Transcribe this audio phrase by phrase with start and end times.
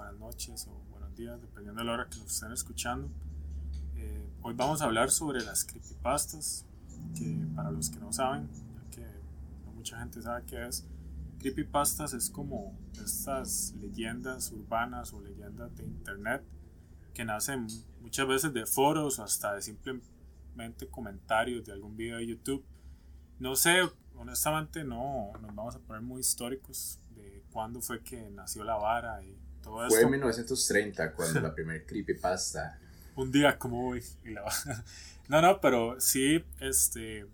[0.00, 3.10] buenas noches o buenos días, dependiendo de la hora que nos estén escuchando.
[3.96, 6.64] Eh, hoy vamos a hablar sobre las creepypastas,
[7.14, 9.06] que para los que no saben, ya que
[9.66, 10.86] no mucha gente sabe qué es,
[11.38, 16.42] creepypastas es como estas leyendas urbanas o leyendas de internet
[17.12, 17.66] que nacen
[18.00, 22.64] muchas veces de foros o hasta de simplemente comentarios de algún video de YouTube.
[23.38, 23.82] No sé,
[24.16, 29.22] honestamente no nos vamos a poner muy históricos de cuándo fue que nació la vara
[29.22, 29.88] y todo.
[29.88, 32.78] Fue en 1930 cuando la primer creepypasta.
[33.16, 34.02] Un día como hoy.
[35.28, 37.26] no, no, pero sí, este,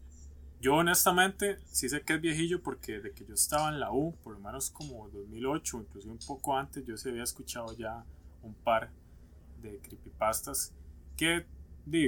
[0.60, 4.14] yo honestamente sí sé que es viejillo porque de que yo estaba en la U,
[4.22, 8.04] por lo menos como 2008, inclusive un poco antes, yo se había escuchado ya
[8.42, 8.90] un par
[9.62, 10.72] de creepypastas
[11.16, 11.46] que,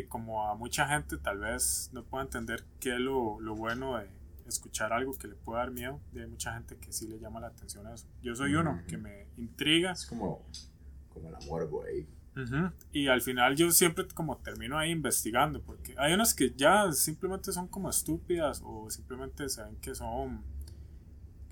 [0.08, 4.08] como a mucha gente tal vez no pueda entender qué es lo, lo bueno de
[4.50, 6.00] escuchar algo que le pueda dar miedo.
[6.12, 8.06] Y hay mucha gente que sí le llama la atención a eso.
[8.22, 9.92] Yo soy uno que me intriga.
[9.92, 10.46] Es como,
[11.08, 12.06] como el amor, güey.
[12.92, 17.50] Y al final yo siempre como termino ahí investigando, porque hay unas que ya simplemente
[17.50, 20.44] son como estúpidas o simplemente se ven que son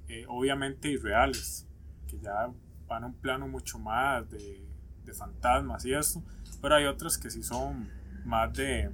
[0.08, 1.66] eh, obviamente irreales,
[2.06, 2.52] que ya
[2.86, 4.64] van a un plano mucho más de,
[5.04, 6.22] de fantasmas y esto,
[6.62, 7.90] pero hay otras que sí son
[8.24, 8.88] más de,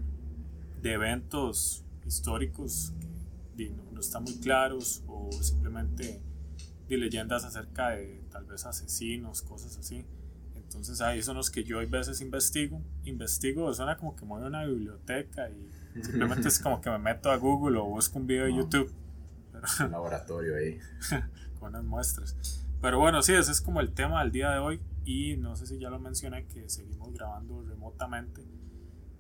[0.81, 2.95] de eventos históricos
[3.93, 6.21] no, están muy claros o simplemente
[6.89, 10.05] de leyendas acerca de tal vez asesinos, cosas así.
[10.55, 12.83] Entonces ahí son los que yo a veces investigo.
[13.05, 15.71] Investigo, suena como que voy a una biblioteca y
[16.03, 18.93] simplemente es como que me meto a Google o busco un video de YouTube.
[19.81, 20.79] un laboratorio ahí.
[21.59, 22.67] con unas muestras.
[22.81, 24.81] Pero bueno, sí, ese es como el tema del día de hoy.
[25.05, 28.45] Y no sé si ya lo mencioné que seguimos grabando remotamente.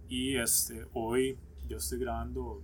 [0.08, 1.38] Y este, hoy
[1.68, 2.62] yo estoy grabando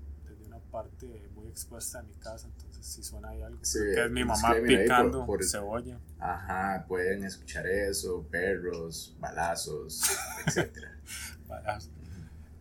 [0.70, 4.54] parte muy expuesta de mi casa, entonces si suena ahí algo, que es mi mamá
[4.66, 5.98] picando por, cebolla.
[6.18, 10.02] Ajá, pueden escuchar eso, perros, balazos,
[10.46, 10.98] etcétera.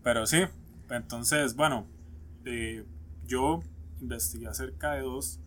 [0.04, 0.44] Pero sí,
[0.90, 1.88] entonces, bueno,
[2.46, 2.86] eh,
[3.26, 3.62] yo
[4.00, 5.40] investigué acerca de dos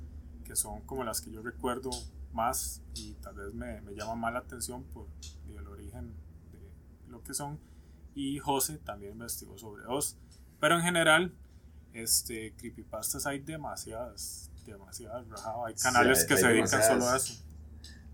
[0.44, 1.91] que son como las que yo recuerdo
[2.32, 5.06] más y tal vez me, me llama más la atención por
[5.48, 6.15] el origen
[6.53, 7.59] de lo que son.
[8.15, 10.19] Y José también investigó sobre dos.
[10.60, 11.32] Pero en general,
[11.93, 15.27] este, creepypastas hay demasiadas, demasiadas,
[15.67, 17.34] hay canales que se dedican solo a eso.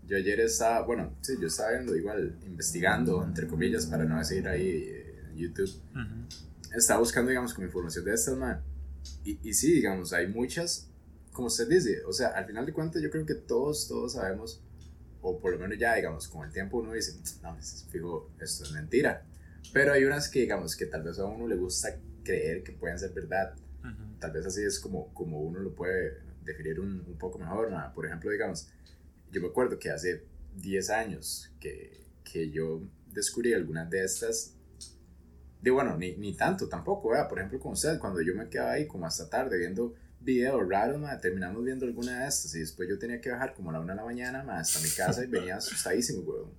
[0.07, 4.47] Yo ayer estaba, bueno, sí, yo estaba viendo igual, investigando, entre comillas, para no decir
[4.47, 5.71] ahí eh, en YouTube.
[6.75, 8.63] Estaba buscando, digamos, como información de estas, man.
[9.25, 10.89] Y, y sí, digamos, hay muchas,
[11.33, 14.63] como usted dice, o sea, al final de cuentas yo creo que todos, todos sabemos,
[15.23, 17.57] o por lo menos ya, digamos, con el tiempo uno dice, no,
[17.91, 19.25] fijo, esto es mentira.
[19.73, 22.99] Pero hay unas que, digamos, que tal vez a uno le gusta creer que pueden
[22.99, 23.55] ser verdad.
[24.19, 27.71] Tal vez así es como, como uno lo puede definir un, un poco mejor.
[27.95, 28.69] Por ejemplo, digamos,
[29.31, 30.25] yo me acuerdo que hace
[30.57, 32.83] 10 años que, que yo
[33.13, 34.57] descubrí algunas de estas
[35.61, 38.87] de bueno, ni, ni tanto tampoco, por ejemplo con usted, cuando yo me quedaba ahí
[38.87, 43.21] como hasta tarde viendo videos raros, terminamos viendo alguna de estas y después yo tenía
[43.21, 46.21] que bajar como a la una de la mañana hasta mi casa y venía asustadísimo,
[46.23, 46.51] weón.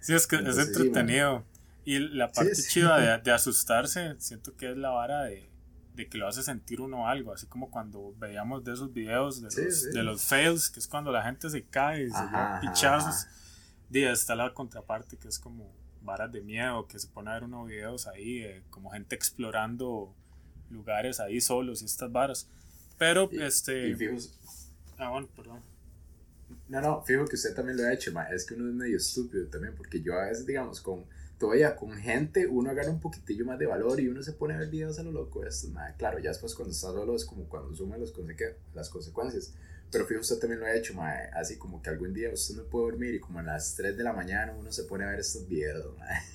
[0.00, 1.44] Sí, es que es entretenido.
[1.84, 5.48] y la parte chida de, de, asustarse, siento que es la vara de,
[5.98, 9.64] de que lo hace sentir uno algo, así como cuando veíamos de esos videos de,
[9.64, 13.26] los, de los fails, que es cuando la gente se cae y se da pichazos.
[13.90, 17.44] Y está la contraparte que es como varas de miedo, que se pone a ver
[17.44, 20.14] unos videos ahí, como gente explorando
[20.70, 22.48] lugares ahí solos y estas varas.
[22.96, 23.96] Pero, este...
[24.98, 25.60] ah, bueno, perdón.
[26.68, 29.48] No, no, fijo que usted también lo ha hecho, es que uno es medio estúpido
[29.48, 31.04] también, porque yo a veces, digamos, con
[31.38, 34.58] todavía con gente uno agarra un poquitillo más de valor y uno se pone a
[34.58, 35.44] ver videos a lo loco.
[35.44, 38.12] Esto, nada, claro, ya después cuando está solo es como cuando suma los
[38.74, 39.54] las consecuencias.
[39.90, 40.94] Pero fíjate, usted también lo ha hecho,
[41.34, 44.04] así como que algún día usted no puede dormir y como a las 3 de
[44.04, 45.94] la mañana uno se pone a ver estos videos.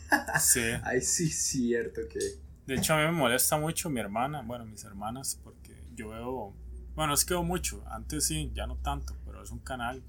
[0.40, 0.62] Sí.
[0.84, 2.20] Ay, sí, cierto que...
[2.68, 6.54] De hecho, a mí me molesta mucho mi hermana, bueno, mis hermanas, porque yo veo,
[6.96, 10.04] bueno, es que veo mucho, antes sí, ya no tanto, pero es un canal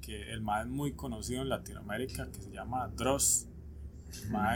[0.00, 3.49] que el más muy conocido en Latinoamérica que se llama Dross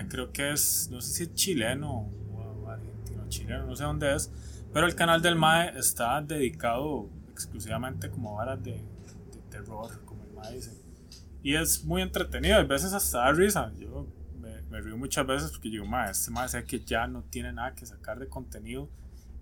[0.08, 4.30] creo que es, no sé si es chileno o argentino, chileno, no sé dónde es,
[4.72, 10.32] pero el canal del MAE está dedicado exclusivamente como varas de, de, terror, como el
[10.32, 10.72] MAE dice.
[11.42, 13.72] Y es muy entretenido, a veces hasta da risa.
[13.78, 14.06] Yo
[14.40, 17.52] me, me río muchas veces porque digo, MAE, este MAE sé que ya no tiene
[17.52, 18.88] nada que sacar de contenido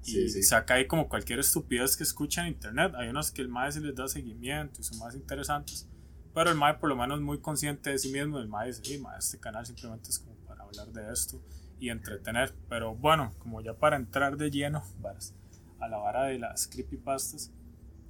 [0.04, 2.92] y saca ahí como cualquier estupidez que escucha en internet.
[2.96, 5.88] Hay unos que el MAE se les da seguimiento y son más interesantes.
[6.34, 8.38] Pero el MAE por lo menos muy consciente de sí mismo.
[8.38, 11.42] El MAE dice, sí, este canal simplemente es como para hablar de esto
[11.78, 12.54] y entretener.
[12.68, 14.82] Pero bueno, como ya para entrar de lleno
[15.80, 17.52] a la vara de las creepypastas,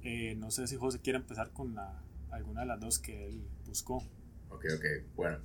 [0.01, 3.47] eh, no sé si José quiere empezar con la, alguna de las dos que él
[3.65, 3.97] buscó.
[4.49, 4.85] Ok, ok,
[5.15, 5.39] bueno.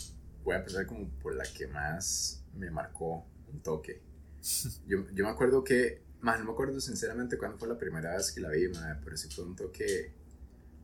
[0.44, 4.02] voy a empezar como por la que más me marcó un toque.
[4.86, 8.32] Yo, yo me acuerdo que, más no me acuerdo sinceramente cuándo fue la primera vez
[8.32, 10.14] que la vi, madre, pero sí fue un toque,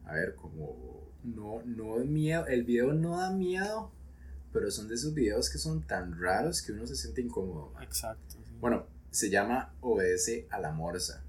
[0.04, 3.90] a ver, como, no, no miedo, el video no da miedo,
[4.52, 7.72] pero son de esos videos que son tan raros que uno se siente incómodo.
[7.82, 8.36] Exacto.
[8.60, 11.22] Bueno, se llama Obedece a la Morsa.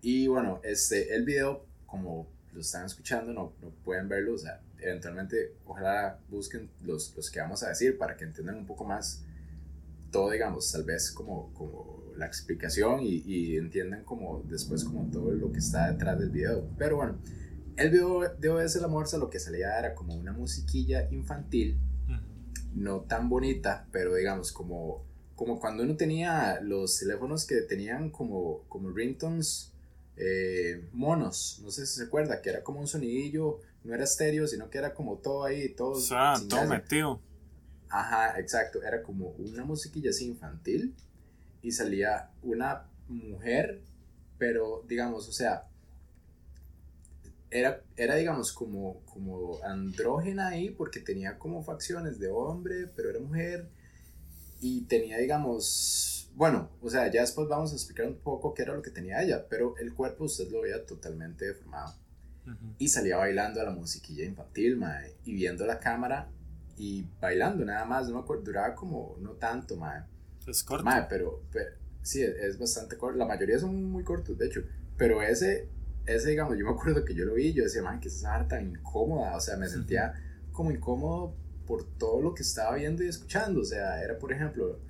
[0.00, 4.60] Y bueno, este, el video, como lo están escuchando, no, no pueden verlo, o sea,
[4.78, 9.22] eventualmente ojalá busquen los, los que vamos a decir para que entiendan un poco más
[10.10, 15.32] todo, digamos, tal vez como, como la explicación y, y, entiendan como después como todo
[15.32, 16.68] lo que está detrás del video.
[16.76, 17.18] Pero bueno,
[17.76, 21.78] el video de OS La Morsa lo que salía era como una musiquilla infantil,
[22.74, 25.04] no tan bonita, pero digamos como,
[25.34, 29.72] como cuando uno tenía los teléfonos que tenían como, como ringtones
[30.16, 34.46] eh, monos, no sé si se acuerda, que era como un sonidillo, no era estéreo,
[34.46, 36.00] sino que era como todo ahí, todo...
[36.48, 37.20] todo metido.
[37.88, 38.82] Ajá, exacto.
[38.82, 40.94] Era como una musiquilla así infantil
[41.60, 43.82] y salía una mujer,
[44.38, 45.66] pero digamos, o sea,
[47.52, 53.20] era, era digamos como, como andrógena ahí porque tenía como facciones de hombre, pero era
[53.20, 53.68] mujer
[54.60, 58.74] y tenía, digamos, bueno, o sea, ya después vamos a explicar un poco qué era
[58.74, 61.94] lo que tenía ella, pero el cuerpo usted lo veía totalmente deformado.
[62.78, 66.28] Y salía bailando a la musiquilla infantil, mae, y viendo la cámara
[66.76, 70.02] y bailando nada más, no me acuerdo, duraba como no tanto, mae.
[70.46, 70.84] Es corto.
[70.84, 71.70] Mae, pero, pero
[72.02, 74.62] sí, es, bastante corto, la mayoría son muy cortos, de hecho,
[74.96, 75.68] pero ese,
[76.06, 78.46] ese, digamos, yo me acuerdo que yo lo vi y yo decía, mae, que esa
[78.48, 80.14] tan incómoda, o sea, me sentía
[80.52, 81.34] como incómodo
[81.66, 84.80] por todo lo que estaba viendo y escuchando, o sea, era por ejemplo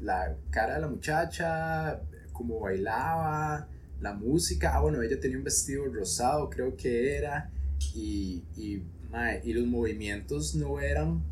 [0.00, 2.00] la cara de la muchacha,
[2.32, 3.68] cómo bailaba,
[4.00, 7.50] la música, ah bueno, ella tenía un vestido rosado, creo que era,
[7.94, 11.22] y, y, mae, y los movimientos no eran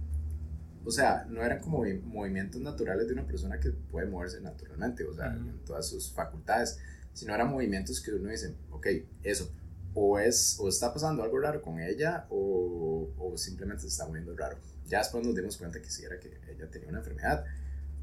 [0.84, 5.12] o sea, no eran como movimientos naturales de una persona que puede moverse naturalmente, o
[5.12, 6.78] sea, en todas sus facultades,
[7.12, 8.86] sino eran movimientos que uno dice, ok,
[9.22, 9.50] eso,
[9.94, 14.36] o es, o está pasando algo raro con ella, o, o simplemente se está moviendo
[14.36, 14.56] raro.
[14.86, 17.44] Ya después nos dimos cuenta que sí era que ella tenía una enfermedad.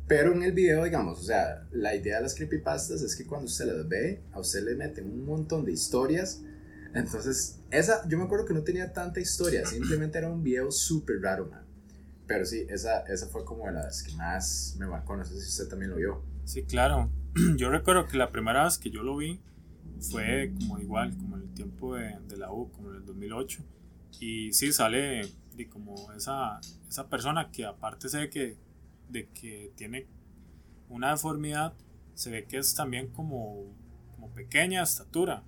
[0.08, 3.48] Pero en el video, digamos, o sea, la idea de las creepypastas es que cuando
[3.48, 6.42] usted las ve, a usted le meten un montón de historias.
[6.94, 11.22] Entonces, esa, yo me acuerdo que no tenía tanta historia, simplemente era un video súper
[11.22, 11.66] raro, man.
[12.26, 15.16] Pero sí, esa, esa fue como de las que más me marcó.
[15.16, 16.24] No sé si usted también lo vio.
[16.46, 17.12] Sí, claro.
[17.58, 19.40] Yo recuerdo que la primera vez que yo lo vi
[20.00, 23.64] fue como igual, como en el tiempo de, de la U, como en el 2008.
[24.20, 25.22] Y sí, sale
[25.56, 28.58] de como esa, esa persona que aparte se ve que,
[29.10, 30.08] de que tiene
[30.90, 31.74] una deformidad,
[32.14, 33.66] se ve que es también como,
[34.16, 35.44] como pequeña estatura.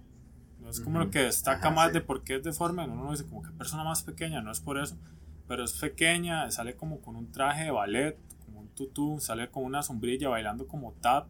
[0.60, 2.84] No es como lo que destaca más de por qué es deforme.
[2.84, 4.98] Uno dice como que persona más pequeña, no es por eso
[5.50, 8.16] pero es pequeña, sale como con un traje de ballet,
[8.46, 11.28] como un tutú, sale con una sombrilla bailando como tap.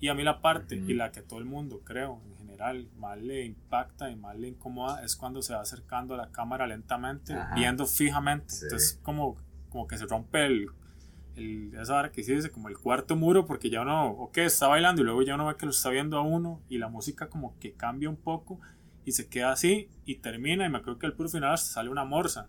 [0.00, 3.18] Y a mí la parte, y la que todo el mundo, creo, en general, más
[3.18, 7.36] le impacta y más le incomoda, es cuando se va acercando a la cámara lentamente,
[7.54, 8.54] viendo fijamente.
[8.62, 9.36] Entonces, como,
[9.68, 10.68] como que se rompe el,
[11.36, 14.68] el, esa hora que sí dice, como el cuarto muro, porque ya uno, ok, está
[14.68, 17.28] bailando y luego ya uno ve que lo está viendo a uno y la música
[17.28, 18.58] como que cambia un poco
[19.04, 20.64] y se queda así y termina.
[20.64, 22.48] Y me creo que al puro final sale una morsa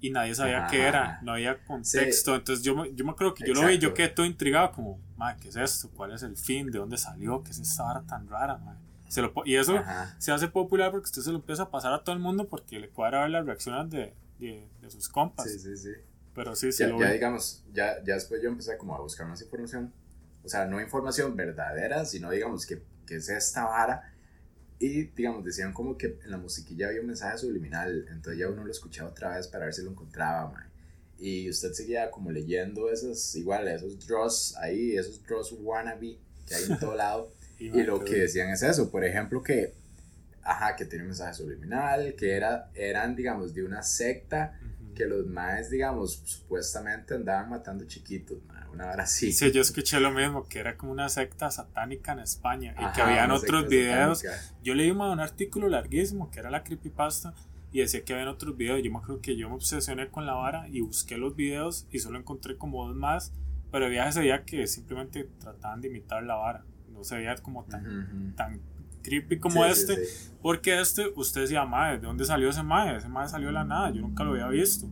[0.00, 2.34] y nadie sabía qué era, no había contexto.
[2.34, 5.38] Entonces yo, yo me creo que yo lo vi, yo quedé todo intrigado, como, madre,
[5.40, 5.90] ¿qué es esto?
[5.94, 6.70] ¿Cuál es el fin?
[6.70, 7.42] ¿De dónde salió?
[7.42, 8.58] ¿Qué es esta vara tan rara,
[9.08, 9.74] Se lo, y eso
[10.18, 12.80] se hace popular porque usted se lo empieza a pasar a todo el mundo porque
[12.80, 15.50] le cuadra ver las reacciones de, de, de sus compas.
[15.50, 15.92] Sí, sí, sí.
[16.34, 16.84] Pero sí, sí.
[16.84, 19.92] Ya, ya digamos, ya, ya después yo empecé como a buscar más información.
[20.42, 24.14] O sea, no información verdadera, sino digamos que, que es esta vara
[24.78, 28.64] y, digamos, decían como que en la musiquilla había un mensaje subliminal, entonces ya uno
[28.64, 30.69] lo escuchaba otra vez para ver si lo encontraba, man.
[31.20, 36.64] Y usted seguía como leyendo esos, igual, esos draws ahí, esos draws wannabe que hay
[36.64, 37.32] en todo lado.
[37.58, 39.74] y, lo que decían es eso, por ejemplo, que,
[40.42, 44.58] ajá, que tenía un mensaje subliminal, que era, eran, digamos, de una secta,
[44.94, 49.32] que los maes, digamos, supuestamente andaban matando chiquitos, man una hora así.
[49.32, 53.02] Sí, yo escuché lo mismo, que era como una secta satánica en España y que
[53.02, 54.22] habían otros videos.
[54.62, 57.34] Yo leí un, artículo larguísimo que era la creepypasta
[57.72, 58.82] y decía que habían otros videos.
[58.82, 61.98] Yo me acuerdo que yo me obsesioné con la vara y busqué los videos y
[61.98, 63.32] solo encontré como dos más,
[63.70, 66.64] pero había ese día que simplemente trataban de imitar la vara.
[66.92, 68.60] No se veía como tan, tan
[69.02, 69.96] creepy como este,
[70.42, 72.96] porque este, usted decía, madre, ¿de dónde salió ese madre?
[72.96, 74.88] Ese madre salió de la nada, yo nunca lo había visto.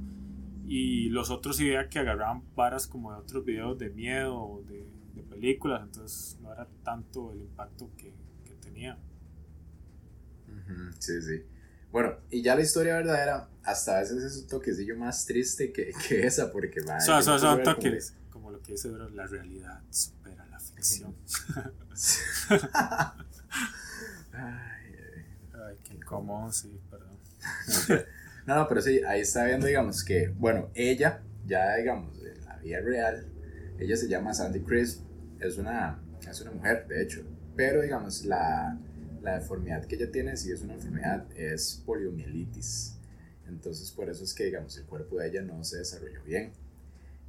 [0.67, 4.87] Y los otros idea que agarraban varas como de otros videos de miedo o de,
[5.15, 8.99] de, películas, entonces no era tanto el impacto que, que tenía.
[10.99, 11.43] Sí, sí.
[11.91, 15.93] Bueno, y ya la historia verdadera, hasta a veces es un toquecillo más triste que,
[16.07, 17.01] que esa, porque va.
[17.01, 21.15] Son, son, son toques, como, lo que dice, bro, la realidad supera la ficción.
[24.33, 24.95] ay,
[25.53, 27.19] ay, qué incómodo, sí, perdón.
[28.47, 32.57] no, no, pero sí, ahí está viendo, digamos, que, bueno, ella, ya digamos, en la
[32.59, 33.27] vida real,
[33.79, 35.03] ella se llama Sandy Chris,
[35.41, 37.23] es una, es una mujer, de hecho,
[37.57, 38.79] pero digamos, la,
[39.23, 42.97] la deformidad que ella tiene, si es una enfermedad, es poliomielitis.
[43.49, 46.53] Entonces, por eso es que, digamos, el cuerpo de ella no se desarrolló bien.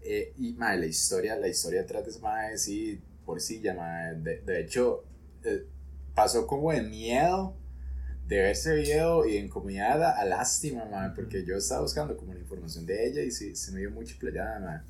[0.02, 4.42] Eh, y, madre, la historia, la historia atrás de madre, sí, por sí, ya, de,
[4.42, 5.04] de, hecho,
[5.44, 5.66] eh,
[6.16, 7.56] pasó como de miedo
[8.30, 12.34] de ver ese video y en comunidad a, lástima, madre, porque yo estaba buscando como
[12.34, 14.84] la información de ella y sí, se me dio mucho playada, madre.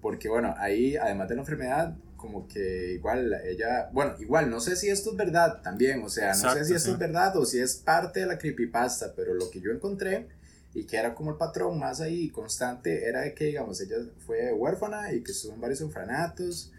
[0.00, 4.76] Porque, bueno, ahí, además de la enfermedad, como que igual ella, bueno, igual no sé
[4.76, 7.58] si esto es verdad también, o sea, no sé si esto es verdad o si
[7.58, 10.28] es parte de la creepypasta, pero lo que yo encontré
[10.72, 14.52] y que era como el patrón más ahí constante era de que, digamos, ella fue
[14.52, 16.70] huérfana y que estuvo en varios orfanatos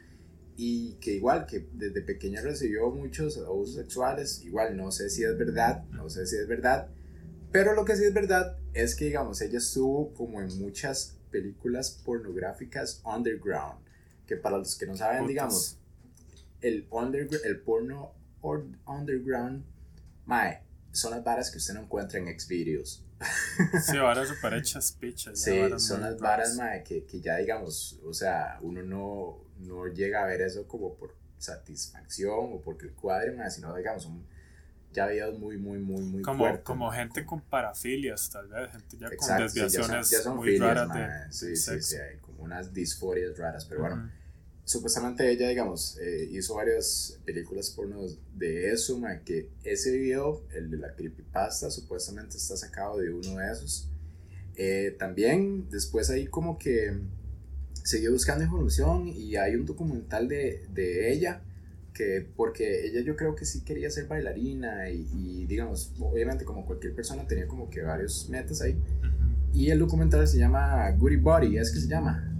[0.55, 5.37] y que igual que desde pequeña recibió muchos abusos sexuales, igual no sé si es
[5.37, 6.87] verdad, no sé si es verdad,
[7.51, 12.01] pero lo que sí es verdad es que, digamos, ella estuvo como en muchas películas
[12.05, 13.83] pornográficas underground
[14.25, 15.77] que para los que no saben, digamos,
[16.61, 16.87] el,
[17.43, 18.13] el porno
[18.85, 19.63] underground,
[20.25, 20.61] mae,
[20.91, 23.05] son las varas que usted no encuentra en Xvideos.
[23.85, 25.39] Sí, varas super hechas, pichas.
[25.39, 30.23] Sí, son las varas, mae, que, que, ya digamos, o sea, uno no, no llega
[30.23, 34.25] a ver eso como por satisfacción o porque el cuadre, mae, sino digamos, son
[34.93, 36.63] ya videos muy, muy, muy, muy como.
[36.63, 40.93] Como gente con parafilias, tal vez, gente ya con desviaciones ya son, muy raras.
[40.93, 44.11] De, sí, sí, sí, hay unas disforias raras, pero bueno
[44.65, 48.01] supuestamente ella, digamos, eh, hizo varias películas porno
[48.35, 53.51] de eso, que ese video, el de la creepypasta, supuestamente está sacado de uno de
[53.51, 53.89] esos.
[54.55, 56.93] Eh, también después ahí como que
[57.83, 61.41] siguió buscando información y hay un documental de, de, ella,
[61.93, 66.65] que porque ella yo creo que sí quería ser bailarina y, y, digamos, obviamente como
[66.65, 68.79] cualquier persona tenía como que varios metas ahí.
[69.53, 72.32] Y el documental se llama Goody Body, es que se llama.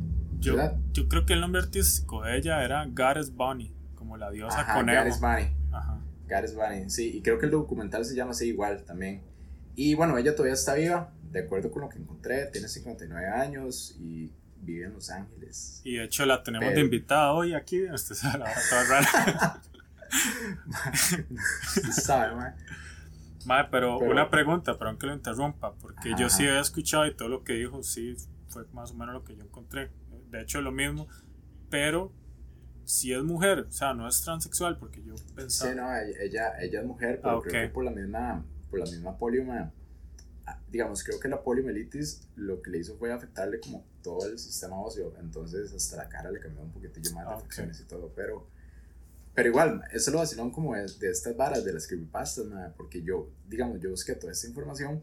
[0.43, 0.57] Yo,
[0.91, 4.73] yo, creo que el nombre artístico de ella era Gares Bunny, como la diosa Ajá,
[4.75, 4.97] conejo.
[4.97, 5.55] Gares Bunny.
[5.71, 5.99] Ajá.
[6.27, 9.21] Gares Bunny, sí, y creo que el documental se llama así igual también.
[9.75, 13.95] Y bueno, ella todavía está viva, de acuerdo con lo que encontré, tiene 59 años
[13.99, 14.31] y
[14.61, 15.81] vive en Los Ángeles.
[15.83, 19.61] Y de hecho la tenemos de invitada hoy aquí, este es la toda rara.
[21.91, 22.55] sabe, man.
[23.45, 27.27] Mae, pero, una pregunta, perdón que lo interrumpa, porque yo sí he escuchado y todo
[27.27, 28.15] lo que dijo, sí,
[28.47, 29.91] fue más o menos lo que yo encontré
[30.37, 31.07] de hecho es lo mismo,
[31.69, 32.11] pero
[32.85, 35.71] si es mujer, o sea, no es transexual, porque yo pensaba...
[35.71, 38.85] Sí, no, ella, ella es mujer, pero ah, creo que por la misma, por la
[38.85, 43.85] misma polio, ah, digamos, creo que la poliomielitis lo que le hizo fue afectarle como
[44.01, 47.71] todo el sistema óseo, entonces hasta la cara le cambió un poquitillo más de ah,
[47.79, 48.47] y todo, pero...
[49.35, 52.45] Pero igual, eso lo vacilón como de, de estas varas, de las creepypastas,
[52.77, 55.01] porque yo, digamos, yo busqué toda esta información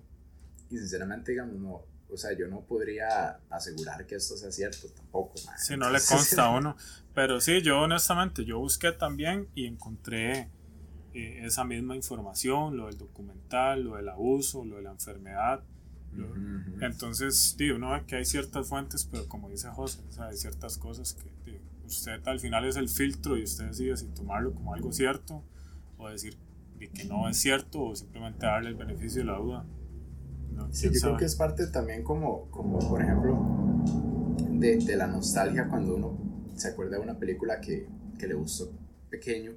[0.71, 5.35] y sinceramente, digamos, no, o sea, yo no podría asegurar que esto sea cierto tampoco.
[5.59, 6.77] Si no le consta a uno.
[7.15, 10.49] Pero sí, yo honestamente, yo busqué también y encontré
[11.13, 15.63] eh, esa misma información, lo del documental, lo del abuso, lo de la enfermedad.
[16.81, 20.37] Entonces, digo, uno ve que hay ciertas fuentes, pero como dice José, o sea, hay
[20.37, 24.75] ciertas cosas que usted al final es el filtro y usted decide si tomarlo como
[24.75, 25.43] algo cierto
[25.99, 26.37] o decir
[26.79, 29.67] que no es cierto o simplemente darle el beneficio de la duda.
[30.73, 33.39] Sí, yo creo que es parte también como, como por ejemplo,
[34.51, 36.19] de, de, la nostalgia cuando uno
[36.57, 37.89] se acuerda de una película que,
[38.19, 38.71] que, le gustó
[39.09, 39.53] pequeño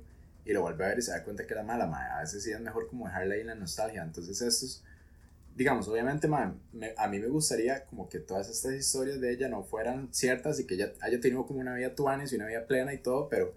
[0.46, 1.86] y lo vuelve a ver y se da cuenta que era mala,
[2.18, 4.04] a veces sí es mejor como dejarla ahí en la nostalgia.
[4.04, 4.84] Entonces estos,
[5.56, 6.28] digamos, obviamente
[6.98, 10.66] a mí me gustaría como que todas estas historias de ella no fueran ciertas y
[10.66, 13.54] que ella haya tenido como una vida tuanes y una vida plena y todo, pero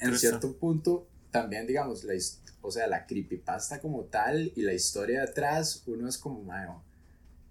[0.00, 1.06] en cierto punto
[1.40, 2.14] también, digamos, la,
[2.62, 6.82] o sea, la creepypasta como tal y la historia de atrás, uno es como, mano,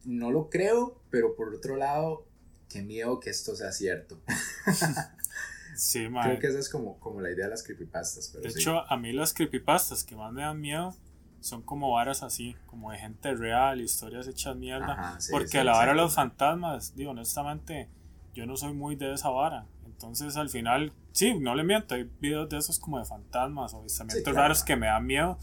[0.05, 2.25] no lo creo, pero por otro lado,
[2.67, 4.19] qué miedo que esto sea cierto.
[5.75, 8.33] sí, Creo que esa es como, como la idea de las creepypastas.
[8.33, 10.95] de hecho, a mí las creepypastas que más me dan miedo
[11.39, 15.19] son como varas así, como de gente real, historias hechas mierda.
[15.29, 17.87] porque a la vara de los fantasmas, digo, honestamente,
[18.33, 19.67] yo no soy muy de esa vara.
[19.85, 23.79] Entonces, al final, sí, no le miento, hay videos de esos como de fantasmas o
[23.79, 25.39] avistamientos raros que me dan miedo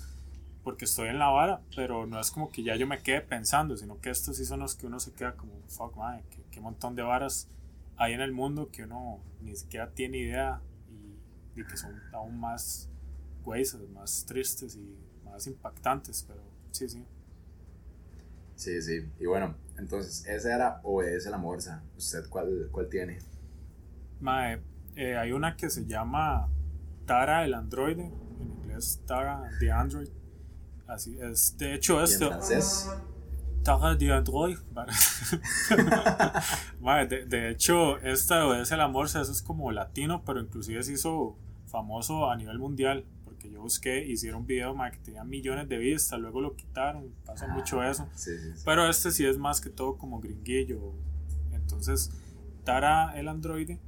[0.62, 3.76] porque estoy en la vara, pero no es como que ya yo me quede pensando,
[3.76, 6.94] sino que estos sí son los que uno se queda como, fuck, man, qué, montón
[6.94, 7.48] de varas
[7.96, 10.60] hay en el mundo que uno ni siquiera tiene idea
[11.56, 12.88] y, que son aún más
[13.42, 17.02] güeyes, más tristes y más impactantes, pero sí, sí.
[18.56, 19.08] Sí, sí.
[19.18, 21.82] Y bueno, entonces, ¿esa era Obedece la Morsa?
[21.96, 23.18] ¿Usted cuál, cuál tiene?
[24.20, 24.60] Mae,
[24.96, 26.48] eh, hay una que se llama
[27.06, 30.08] Tara el androide, en inglés Tara the Android.
[30.86, 31.56] Así es.
[31.56, 32.24] De hecho, esto.
[32.24, 32.90] ¿Y en francés?
[33.62, 34.58] Tara the Android.
[37.08, 41.36] De, de, hecho, esta Obedece la Morsa, eso es como latino, pero inclusive se hizo
[41.66, 43.04] famoso a nivel mundial
[43.42, 47.46] que yo busqué, hicieron un video que tenía millones de vistas, luego lo quitaron, pasa
[47.50, 48.08] Ah, mucho eso.
[48.64, 50.94] Pero este sí es más que todo como gringuillo.
[51.52, 52.12] Entonces,
[52.64, 53.80] Tara el androide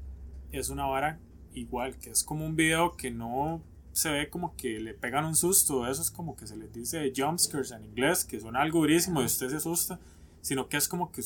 [0.58, 1.18] es una vara
[1.52, 5.36] igual, que es como un video que no se ve como que le pegan un
[5.36, 9.22] susto, eso es como que se les dice jumpscares en inglés, que son algo durísimo
[9.22, 10.00] y usted se asusta,
[10.40, 11.22] sino que es como que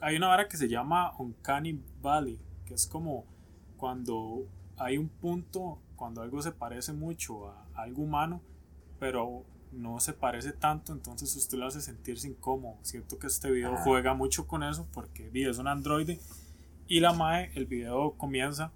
[0.00, 3.24] hay una vara que se llama Uncanny Valley, que es como
[3.76, 8.42] cuando hay un punto cuando algo se parece mucho a algo humano,
[9.00, 12.76] pero no se parece tanto, entonces usted lo hace sentirse incómodo.
[12.82, 16.20] Siento que este video juega mucho con eso porque es un androide
[16.88, 18.72] y la MAE, el video comienza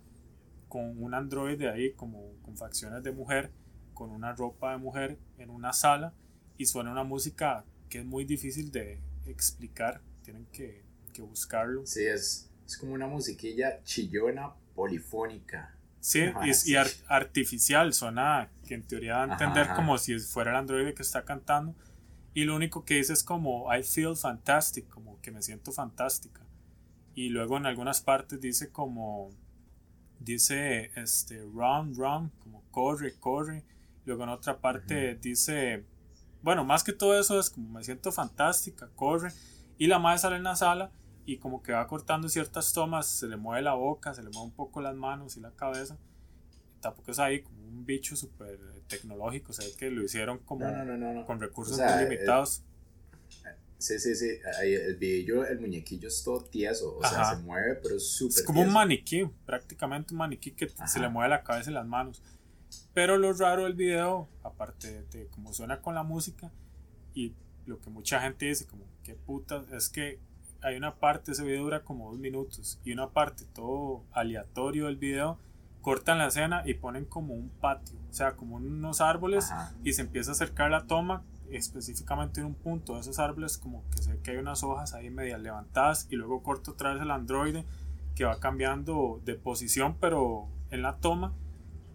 [0.68, 3.50] con un androide ahí como con facciones de mujer,
[3.94, 6.14] con una ropa de mujer en una sala
[6.56, 11.86] y suena una música que es muy difícil de explicar, tienen que, que buscarlo.
[11.86, 15.74] Sí, es, es como una musiquilla chillona polifónica.
[16.00, 16.72] Sí, ajá, y, sí.
[16.72, 20.56] y art artificial, suena que en teoría da a entender ajá, como si fuera el
[20.56, 21.74] androide que está cantando.
[22.32, 26.40] Y lo único que dice es como I feel fantastic, como que me siento fantástica.
[27.14, 29.30] Y luego en algunas partes dice como,
[30.18, 33.64] dice este, run, run, como corre, corre.
[34.04, 35.84] Luego en otra parte dice,
[36.42, 39.32] bueno, más que todo eso es como me siento fantástica, corre.
[39.78, 40.92] Y la madre sale en la sala
[41.26, 44.46] y como que va cortando ciertas tomas, se le mueve la boca, se le mueve
[44.46, 45.98] un poco las manos y la cabeza.
[46.80, 50.84] Tampoco es ahí como un bicho súper tecnológico, o sea, que lo hicieron como no,
[50.84, 52.64] no, no, con recursos o sea, muy limitados.
[53.44, 54.28] El, sí, sí, sí,
[54.62, 57.24] el video, el muñequillo es todo tieso, o Ajá.
[57.24, 58.68] sea, se mueve, pero es súper Es como tieso.
[58.68, 60.86] un maniquí, prácticamente un maniquí que Ajá.
[60.86, 62.22] se le mueve la cabeza y las manos.
[62.94, 66.52] Pero lo raro del video, aparte de cómo suena con la música
[67.14, 67.34] y
[67.66, 70.20] lo que mucha gente dice, como, qué puta, es que
[70.62, 74.96] hay una parte, ese video dura como dos minutos, y una parte todo aleatorio del
[74.96, 75.38] video,
[75.80, 79.74] cortan la escena y ponen como un patio, o sea, como unos árboles, Ajá.
[79.82, 83.82] y se empieza a acercar la toma, específicamente en un punto de esos árboles, como
[83.90, 87.10] que ve que hay unas hojas ahí medias levantadas, y luego corto otra vez el
[87.10, 87.64] androide,
[88.14, 91.32] que va cambiando de posición, pero en la toma,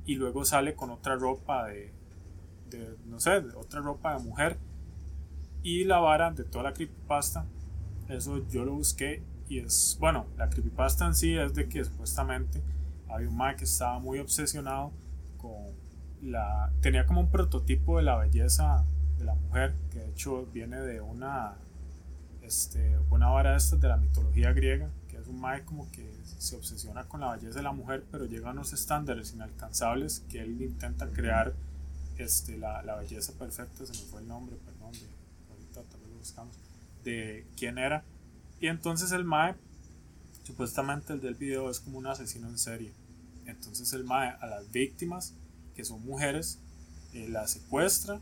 [0.05, 1.93] y luego sale con otra ropa de,
[3.05, 4.57] no sé, de otra ropa de mujer,
[5.63, 7.45] y la vara de toda la creepypasta.
[8.07, 12.61] Eso yo lo busqué y es, bueno, la creepypasta en sí es de que supuestamente
[13.09, 14.91] había un Mike que estaba muy obsesionado
[15.37, 15.53] con
[16.21, 16.71] la...
[16.81, 18.85] tenía como un prototipo de la belleza
[19.17, 21.53] de la mujer, que de hecho viene de una,
[22.41, 26.55] este, una vara esta de la mitología griega, que es un Mike como que se
[26.55, 30.61] obsesiona con la belleza de la mujer, pero llega a unos estándares inalcanzables que él
[30.61, 31.53] intenta crear
[32.17, 35.07] este, la, la belleza perfecta, se me fue el nombre, perdón, de,
[35.51, 36.55] ahorita tal vez lo buscamos
[37.03, 38.03] de quién era.
[38.59, 39.55] Y entonces el Mae,
[40.43, 42.91] supuestamente el del video es como un asesino en serie.
[43.45, 45.33] Entonces el Mae a las víctimas,
[45.75, 46.59] que son mujeres,
[47.13, 48.19] eh, las secuestra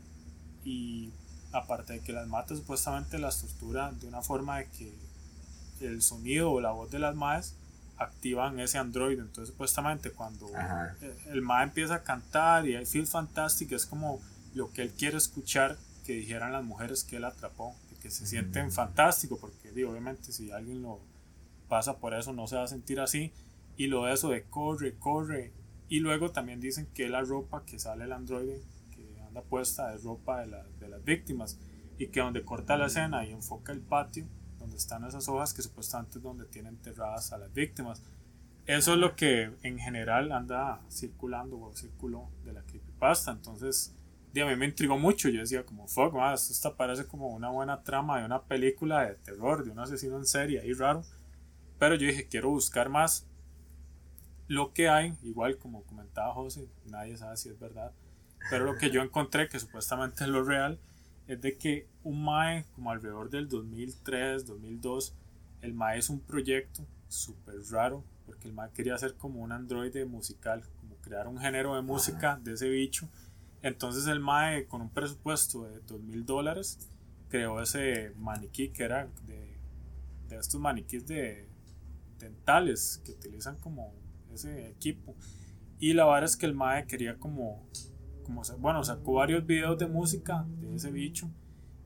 [0.64, 1.10] y
[1.52, 4.92] aparte de que las mata, supuestamente las tortura de una forma de que
[5.80, 7.54] el sonido o la voz de las Maes
[7.96, 9.22] activan ese androide.
[9.22, 10.96] Entonces supuestamente cuando Ajá.
[11.26, 14.20] el Mae empieza a cantar y I feel fantastic, es como
[14.54, 17.74] lo que él quiere escuchar que dijeran las mujeres que él atrapó
[18.04, 21.00] que se sienten fantástico porque digo, obviamente si alguien lo
[21.70, 23.32] pasa por eso no se va a sentir así
[23.78, 25.52] y lo de eso de corre, corre
[25.88, 28.60] y luego también dicen que la ropa que sale el androide
[29.34, 31.58] que anda puesta es ropa de, la, de las víctimas
[31.98, 34.26] y que donde corta la escena y enfoca el patio
[34.58, 38.02] donde están esas hojas que supuestamente es donde tienen enterradas a las víctimas
[38.66, 43.94] eso es lo que en general anda circulando o circuló de la creepypasta entonces
[44.42, 45.28] a mí me intrigó mucho.
[45.28, 49.14] Yo decía, como, fuck, más, esto parece como una buena trama de una película de
[49.14, 51.04] terror, de un asesino en serie, ahí raro.
[51.78, 53.26] Pero yo dije, quiero buscar más.
[54.48, 57.92] Lo que hay, igual como comentaba José, nadie sabe si es verdad.
[58.50, 60.78] Pero lo que yo encontré, que supuestamente es lo real,
[61.26, 65.14] es de que un MAE, como alrededor del 2003, 2002,
[65.62, 70.04] el MAE es un proyecto súper raro, porque el MAE quería hacer como un androide
[70.04, 73.08] musical, como crear un género de música de ese bicho
[73.64, 76.78] entonces el MAE con un presupuesto de dos mil dólares
[77.30, 79.56] creó ese maniquí que era de,
[80.28, 81.48] de estos maniquís de
[82.18, 83.94] dentales que utilizan como
[84.34, 85.16] ese equipo.
[85.78, 87.66] Y la verdad es que el MAE quería como,
[88.24, 91.30] como bueno, sacó varios videos de música de ese bicho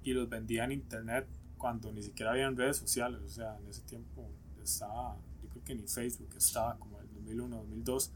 [0.03, 1.27] y los vendía en internet
[1.59, 4.31] cuando ni siquiera habían redes sociales, o sea, en ese tiempo
[4.63, 8.13] estaba, yo creo que ni Facebook estaba como el 2001, 2002,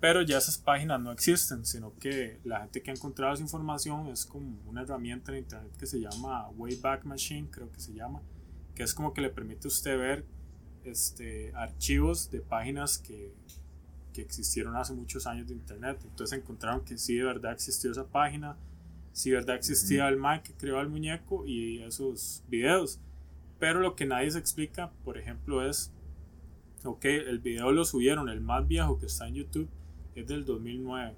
[0.00, 4.08] pero ya esas páginas no existen, sino que la gente que ha encontrado esa información
[4.08, 8.20] es como una herramienta en internet que se llama Wayback Machine, creo que se llama,
[8.74, 10.26] que es como que le permite a usted ver
[10.84, 13.32] este, archivos de páginas que,
[14.12, 15.98] que existieron hace muchos años de internet.
[16.04, 18.56] Entonces encontraron que sí de verdad existió esa página,
[19.12, 23.00] sí de verdad existía el Mike que creó el muñeco y esos videos.
[23.58, 25.92] Pero lo que nadie se explica, por ejemplo, es,
[26.84, 29.68] ok, el video lo subieron, el más viejo que está en YouTube
[30.14, 31.14] es del 2009.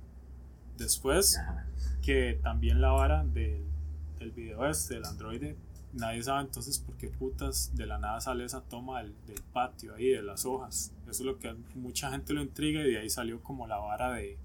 [0.77, 1.41] Después,
[2.03, 3.63] que también la vara del,
[4.19, 5.57] del video este, del androide,
[5.95, 9.95] nadie sabe entonces por qué putas de la nada sale esa toma del, del, patio
[9.95, 10.93] ahí, de las hojas.
[11.03, 14.13] Eso es lo que mucha gente lo intriga y de ahí salió como la vara
[14.13, 14.39] de...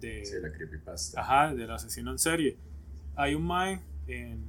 [0.00, 1.20] de sí, la creepypasta.
[1.20, 2.56] Ajá, del asesino en serie.
[3.16, 4.44] Hay un mae en,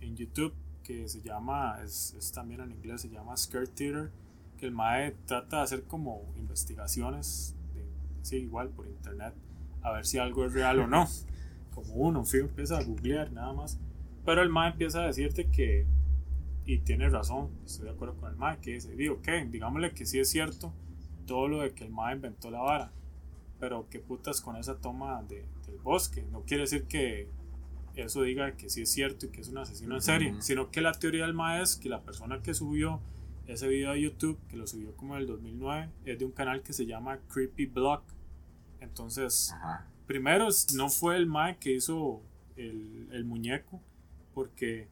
[0.00, 4.10] en YouTube que se llama, es, es, también en inglés, se llama Skirt Theater,
[4.58, 7.84] que el mae trata de hacer como investigaciones, de,
[8.22, 9.34] sí, igual por internet,
[9.82, 11.08] a ver si algo es real o no.
[11.74, 13.78] Como uno, fijo, empieza a googlear nada más.
[14.24, 15.86] Pero el MAE empieza a decirte que,
[16.66, 20.06] y tiene razón, estoy de acuerdo con el MAE, que dice, digo, ok, digámosle que
[20.06, 20.72] sí es cierto
[21.26, 22.92] todo lo de que el MAE inventó la vara,
[23.58, 26.24] pero qué putas con esa toma de, del bosque.
[26.32, 27.28] No quiere decir que
[27.94, 30.40] eso diga que sí es cierto y que es un asesino en serie, uh -huh.
[30.40, 33.00] sino que la teoría del MAE es que la persona que subió
[33.46, 36.62] ese video a YouTube, que lo subió como en el 2009, es de un canal
[36.62, 38.02] que se llama Creepy Block.
[38.80, 39.88] Entonces, Ajá.
[40.06, 42.22] primero no fue el MAE que hizo
[42.56, 43.80] el, el muñeco,
[44.34, 44.88] porque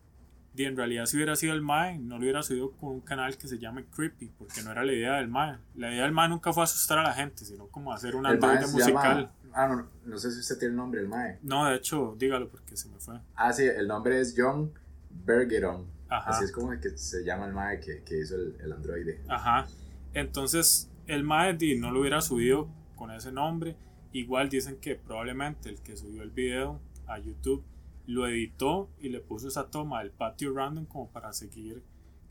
[0.59, 3.38] y en realidad si hubiera sido el MAE, no lo hubiera subido con un canal
[3.38, 5.59] que se llame Creepy, porque no era la idea del MAE.
[5.77, 8.66] La idea del MAE nunca fue asustar a la gente, sino como hacer un androide
[8.66, 9.31] musical.
[9.44, 11.38] Llama, ah, no, no sé si usted tiene el nombre del MAE.
[11.42, 13.20] No, de hecho, dígalo porque se me fue.
[13.37, 14.72] Ah, sí, el nombre es John
[15.11, 15.87] Bergeron.
[16.09, 16.31] Ajá.
[16.31, 19.22] Así es como que se llama el MAE que, que hizo el, el, androide.
[19.29, 19.68] Ajá.
[20.12, 23.77] Entonces, el MAE no lo hubiera subido con ese nombre.
[24.11, 27.64] Igual dicen que probablemente el que subió el video a YouTube
[28.09, 31.85] lo editó y le puso esa toma del patio random como para seguir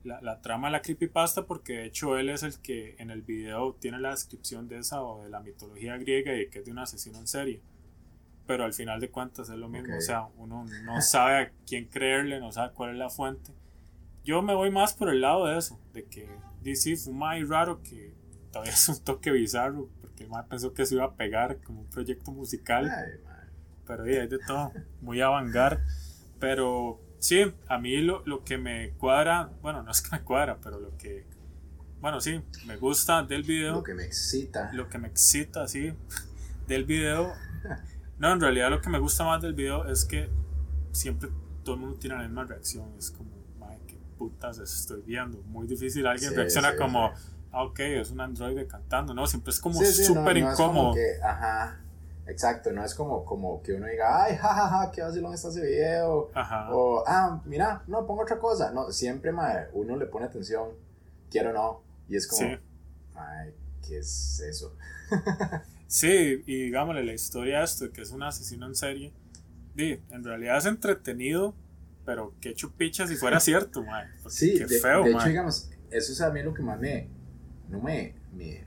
[0.03, 3.21] la, la, trama de la creepypasta porque de hecho él es el que en el
[3.21, 6.71] video tiene la descripción de esa o de la mitología griega y que es de
[6.71, 7.61] un asesino en serie.
[8.47, 9.99] Pero al final de cuentas es lo mismo okay.
[9.99, 13.51] o sea uno no sabe a quién creerle no sabe cuál es la fuente.
[14.23, 16.27] Yo me voy más por el lado de eso de que
[16.63, 18.15] DC fue más raro que
[18.51, 21.87] todavía es un toque bizarro porque el pensó que se iba a pegar como un
[21.87, 22.89] proyecto musical.
[22.89, 23.26] Ay,
[23.87, 24.71] pero yeah, hay de todo,
[25.01, 25.81] muy avangar.
[26.39, 30.57] Pero sí, a mí lo, lo, que me cuadra, bueno, no es que me cuadra,
[30.61, 31.25] pero lo que,
[32.01, 33.75] bueno, sí, me gusta del video.
[33.75, 34.71] Lo que me excita.
[34.73, 35.93] Lo que me excita, sí,
[36.67, 37.33] del video.
[38.19, 40.27] No, en realidad lo que me gusta más del video es que
[40.91, 41.29] siempre
[41.63, 42.91] todo el mundo tiene la misma reacción.
[42.97, 45.37] Es como, madre, qué putas estoy viendo.
[45.43, 47.23] Muy difícil alguien sí, reacciona sí, como, sí.
[47.51, 49.13] ah, ok, es un androide cantando.
[49.13, 50.95] No, siempre es como súper no, no incómodo.
[50.95, 51.77] Es que, ajá
[52.27, 55.47] Exacto, no es como, como que uno diga, ay, jajaja, ja, ja, qué vacilón está
[55.47, 56.29] ese video.
[56.33, 56.69] Ajá.
[56.73, 58.71] O, ah, mira, no, pongo otra cosa.
[58.71, 60.69] No, siempre, madre, uno le pone atención,
[61.31, 61.81] quiero o no.
[62.09, 62.57] Y es como, sí.
[63.15, 63.53] ay,
[63.87, 64.75] ¿qué es eso?
[65.87, 69.13] sí, y digámosle, la historia de esto, que es un asesino en serie,
[69.73, 71.55] di, en realidad es entretenido,
[72.05, 74.09] pero qué chupicha si fuera cierto, madre.
[74.27, 75.15] Sí, qué de, feo, de madre.
[75.15, 77.07] hecho, digamos, eso es a mí lo que más me,
[77.69, 78.65] no me, me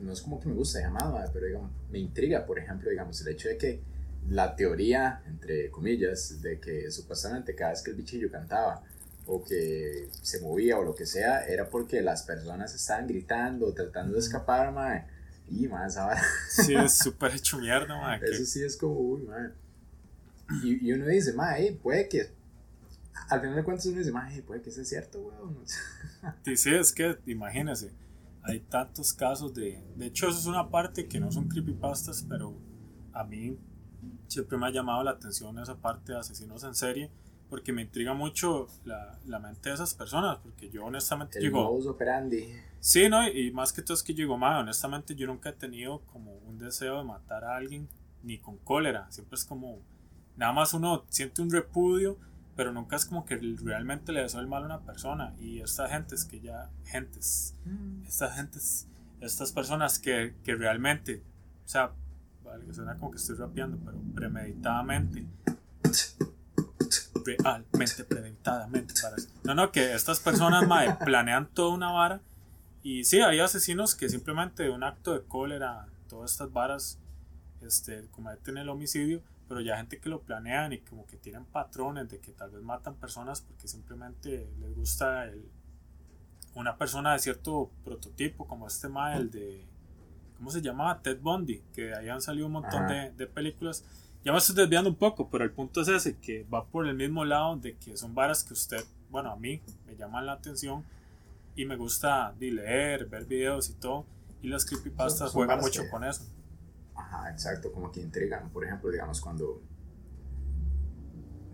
[0.00, 3.28] no es como que me gusta llamada, pero digamos, me intriga, por ejemplo, digamos, el
[3.28, 3.80] hecho de que
[4.28, 8.82] la teoría, entre comillas, de que supuestamente cada vez que el bichillo cantaba
[9.26, 14.14] o que se movía o lo que sea, era porque las personas estaban gritando, tratando
[14.14, 15.06] de escapar, mae.
[15.48, 16.22] Y más ahora.
[16.48, 18.20] Sí, es súper hecho mierda, mae.
[18.22, 19.50] Eso sí es como, uy, mae.
[20.62, 22.30] Y, y uno dice, mae, puede que.
[23.28, 25.58] Al final de cuentas uno dice, mae, puede que sea cierto, weón.
[26.44, 27.90] Sí, sí, es que, imagínese
[28.44, 29.82] hay tantos casos de...
[29.96, 32.54] De hecho, eso es una parte que no son creepypastas, pero
[33.12, 33.56] a mí
[34.28, 37.10] siempre me ha llamado la atención esa parte de asesinos en serie,
[37.48, 41.68] porque me intriga mucho la, la mente de esas personas, porque yo honestamente El digo...
[41.68, 42.48] operandi.
[42.80, 43.26] Sí, ¿no?
[43.26, 46.34] Y más que todo es que yo digo, madre, honestamente yo nunca he tenido como
[46.38, 47.88] un deseo de matar a alguien,
[48.22, 49.80] ni con cólera, siempre es como...
[50.36, 52.18] Nada más uno siente un repudio,
[52.56, 55.90] pero nunca es como que realmente le deseo el mal a una persona y estas
[55.90, 58.04] gentes que ya gentes Mm.
[58.06, 58.86] estas gentes
[59.20, 61.22] estas personas que, que realmente
[61.64, 61.92] o sea
[62.44, 65.26] vale, suena como que estoy rapeando pero premeditadamente
[67.24, 68.94] realmente premeditadamente
[69.44, 72.20] no no que estas personas mae, planean toda una vara
[72.82, 76.98] y sí hay asesinos que simplemente de un acto de cólera todas estas varas
[77.62, 82.08] este, cometen el homicidio, pero ya gente que lo planean y como que tienen patrones
[82.08, 85.44] de que tal vez matan personas porque simplemente les gusta el,
[86.54, 89.64] una persona de cierto prototipo, como este mae, el de,
[90.36, 91.00] ¿cómo se llamaba?
[91.00, 93.84] Ted Bundy, que ahí han salido un montón de, de, películas.
[94.24, 96.94] Ya me estoy desviando un poco, pero el punto es ese, que va por el
[96.94, 100.84] mismo lado de que son varas que usted, bueno, a mí me llaman la atención
[101.56, 104.06] y me gusta leer, ver videos y todo,
[104.42, 106.24] y las creepypastas juegan mucho con eso.
[107.24, 109.62] Ajá, exacto, como que intrigan, por ejemplo, digamos, cuando...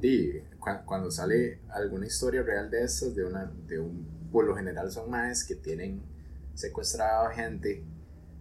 [0.01, 0.43] Di,
[0.87, 5.11] cuando, sale alguna historia real de estas, de, una, de un, por lo general son
[5.11, 6.03] más que tienen
[6.55, 7.85] secuestrado a gente,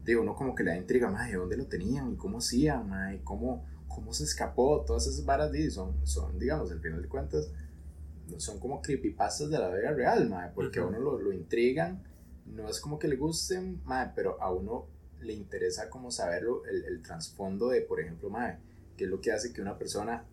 [0.05, 3.13] de uno como que le da intriga, más de dónde lo tenían, y cómo hacían,
[3.13, 7.09] y cómo, cómo se escapó, todas esas varas, di, son, son, digamos, al final de
[7.09, 7.51] cuentas,
[8.37, 12.01] son como creepypastas de la vida real, mae, porque a uno lo, lo, intrigan,
[12.45, 14.87] no es como que le gusten, mae, pero a uno
[15.21, 18.57] le interesa como saberlo, el, el trasfondo de, por ejemplo, mae,
[18.97, 20.25] qué es lo que hace que una persona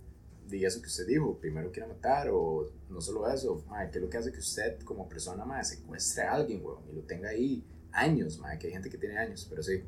[0.48, 4.04] diga eso que usted dijo, primero quiera matar, o no solo eso, mae, qué es
[4.04, 7.30] lo que hace que usted como persona, mae, secuestre a alguien, weón, y lo tenga
[7.30, 9.82] ahí años, mae, que hay gente que tiene años, pero sí.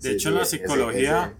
[0.00, 1.34] De hecho, en la psicología,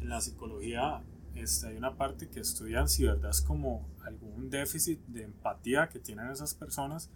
[0.00, 1.02] en la psicología,
[1.34, 5.98] este, hay una parte que estudian si verdad es como algún déficit de empatía que
[5.98, 7.10] tienen esas personas,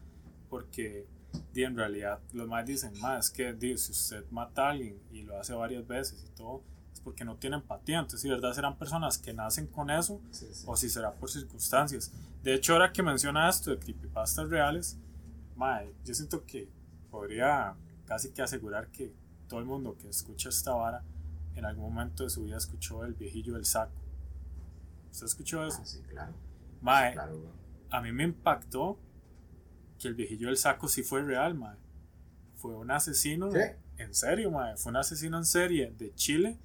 [0.49, 1.07] porque
[1.55, 5.55] en realidad los más dicen, más que si usted mata a alguien y lo hace
[5.55, 7.99] varias veces y todo, es porque no tiene empatía.
[7.99, 10.21] Entonces, si verdad serán personas que nacen con eso
[10.67, 12.13] o si será por circunstancias.
[12.43, 14.99] De hecho, ahora que menciona esto de creepypastas reales,
[15.57, 16.69] mae, yo siento que
[17.11, 17.75] podría
[18.07, 19.13] casi que asegurar que
[19.49, 21.03] todo el mundo que escucha esta vara
[21.55, 23.93] en algún momento de su vida escuchó el viejillo del saco.
[25.11, 25.79] ¿Usted escuchó eso?
[25.81, 26.33] Ah, sí, claro.
[26.81, 27.17] Mae,
[27.91, 28.99] a mí me impactó
[29.99, 31.77] que el viejillo del saco sí fue real, mae.
[32.57, 33.51] Fue un asesino.
[33.51, 33.77] ¿Qué?
[33.99, 34.77] En serio, mae.
[34.77, 36.59] Fue un asesino en serie de Chile.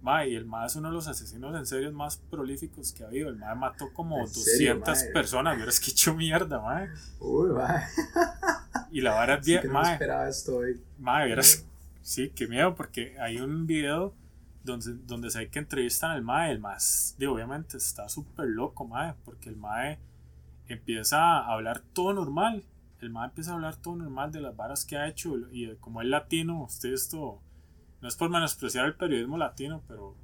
[0.00, 3.06] Mae, y el mae es uno de los asesinos en serie más prolíficos que ha
[3.06, 3.30] habido.
[3.30, 5.56] El mae mató como 200 personas.
[5.56, 6.90] Pero es que hecho mierda, mae.
[7.20, 7.84] Uy, mae.
[8.90, 9.82] Y la vara es bien, sí, que mae.
[9.82, 10.82] No esperaba esto hoy.
[10.98, 11.66] Mae, verás.
[12.02, 14.14] Sí, qué miedo, porque hay un video
[14.62, 16.52] donde, donde se ve que entrevistan al mae.
[16.52, 16.76] El mae,
[17.26, 19.14] obviamente está súper loco, mae.
[19.24, 19.98] Porque el mae
[20.68, 22.62] empieza a hablar todo normal
[23.04, 26.02] el man empieza a hablar todo normal de las varas que ha hecho y como
[26.02, 27.42] es latino, usted esto
[28.00, 30.16] no es por menospreciar el periodismo latino, pero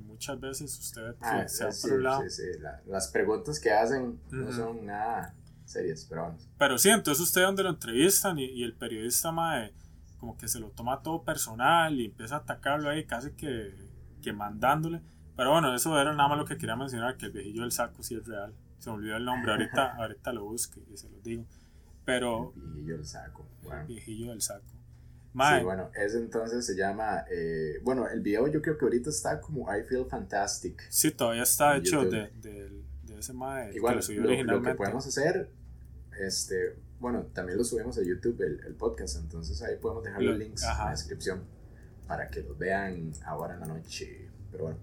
[0.00, 2.22] muchas veces usted ah, se ha lado.
[2.22, 2.58] Sí, sí.
[2.86, 6.48] las preguntas que hacen no son nada serias, pero vamos.
[6.58, 9.72] Pero sí, entonces usted donde lo entrevistan y, y el periodista mae,
[10.18, 13.74] como que se lo toma todo personal y empieza a atacarlo ahí casi que,
[14.20, 15.00] que mandándole.
[15.36, 18.02] Pero bueno, eso era nada más lo que quería mencionar, que el viejillo del saco
[18.02, 18.52] sí es real.
[18.78, 21.46] Se me olvidó el nombre, ahorita, ahorita lo busque y se lo digo.
[22.10, 22.52] Pero.
[22.56, 23.46] El viejillo del saco.
[23.62, 23.80] Bueno.
[23.82, 24.80] El viejillo del saco.
[25.32, 27.24] Sí, bueno, ese entonces se llama.
[27.30, 30.82] Eh, bueno, el video yo creo que ahorita está como I Feel Fantastic.
[30.90, 33.72] Sí, todavía está hecho de, de, de, ese mae.
[33.72, 34.70] Igual, que lo, subió originalmente.
[34.70, 35.48] lo que podemos hacer,
[36.18, 40.36] este, bueno, también lo subimos a YouTube, el, el podcast, entonces ahí podemos dejar los
[40.36, 41.44] links en la descripción
[42.08, 44.28] para que los vean ahora en la noche.
[44.50, 44.80] Pero bueno.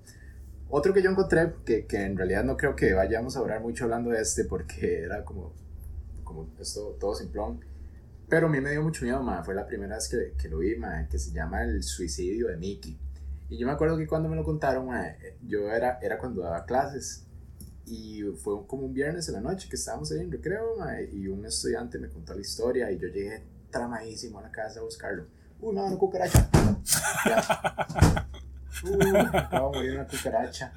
[0.69, 3.83] Otro que yo encontré, que, que en realidad no creo que vayamos a hablar mucho
[3.83, 5.53] hablando de este, porque era como
[6.27, 7.61] como esto todo simplón.
[8.29, 9.43] Pero a mí me dio mucho miedo, ma.
[9.43, 12.57] Fue la primera vez que, que lo vi, ma, que se llama El suicidio de
[12.57, 12.97] Mickey.
[13.49, 15.05] Y yo me acuerdo que cuando me lo contaron, ma,
[15.41, 17.23] yo era, era cuando daba clases.
[17.85, 21.27] Y fue como un viernes en la noche que estábamos ahí en recreo, ma, y
[21.29, 25.25] un estudiante me contó la historia y yo llegué tramadísimo a la casa a buscarlo.
[25.61, 26.49] Uy, no, una cucaracha.
[28.83, 30.73] Uy, acabo de morir una cucaracha.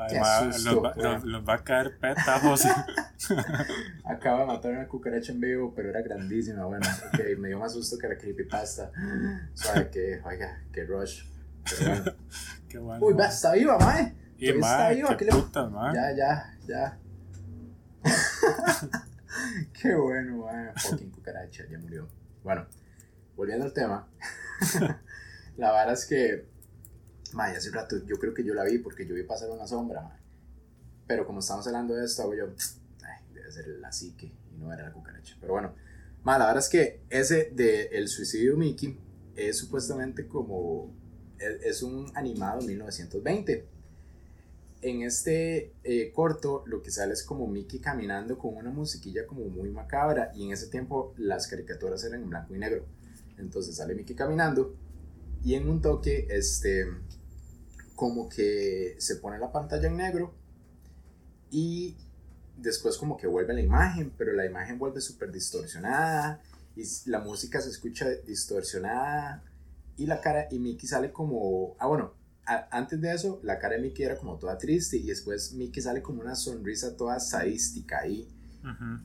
[0.00, 2.64] Además, los, va, va, a caer petajos.
[4.04, 6.64] Acaba de matar una cucaracha en vivo, pero era grandísima.
[6.64, 8.90] Bueno, okay, me dio más susto que la creepypasta.
[9.52, 11.24] Sabe que, oiga, qué rush.
[11.78, 12.12] Pero bueno.
[12.70, 13.04] Qué bueno.
[13.04, 14.14] Uy, va, está viva, mae.
[14.38, 15.16] Y está viva.
[15.16, 15.94] Qué, puta, mae.
[15.94, 16.98] Ya, ya, ya.
[19.82, 20.72] qué bueno, mae.
[20.76, 22.08] Fucking cucaracha, ya murió.
[22.44, 22.66] Bueno,
[23.36, 24.08] volviendo al tema.
[25.56, 26.46] la verdad es que
[27.32, 30.02] Mae, hace rato yo creo que yo la vi porque yo vi pasar una sombra,
[30.02, 30.18] mae.
[31.06, 32.46] Pero como estamos hablando de esto, hago yo,
[33.02, 35.36] ay, debe ser la psique y no era la cucaracha.
[35.40, 35.74] Pero bueno,
[36.24, 38.96] mae, la verdad es que ese de El suicidio Mickey
[39.36, 40.92] es supuestamente como,
[41.38, 43.66] es, un animado 1920.
[44.82, 49.44] En este eh, corto lo que sale es como Mickey caminando con una musiquilla como
[49.46, 52.86] muy macabra y en ese tiempo las caricaturas eran en blanco y negro.
[53.36, 54.74] Entonces sale Mickey caminando
[55.42, 56.86] y en un toque, este,
[58.00, 60.32] como que se pone la pantalla en negro
[61.50, 61.98] y
[62.56, 66.40] después como que vuelve la imagen, pero la imagen vuelve súper distorsionada
[66.74, 69.44] y la música se escucha distorsionada
[69.98, 72.14] y la cara y Mickey sale como, ah bueno,
[72.70, 76.00] antes de eso, la cara de Mickey era como toda triste y después Mickey sale
[76.00, 78.26] como una sonrisa toda sadística ahí.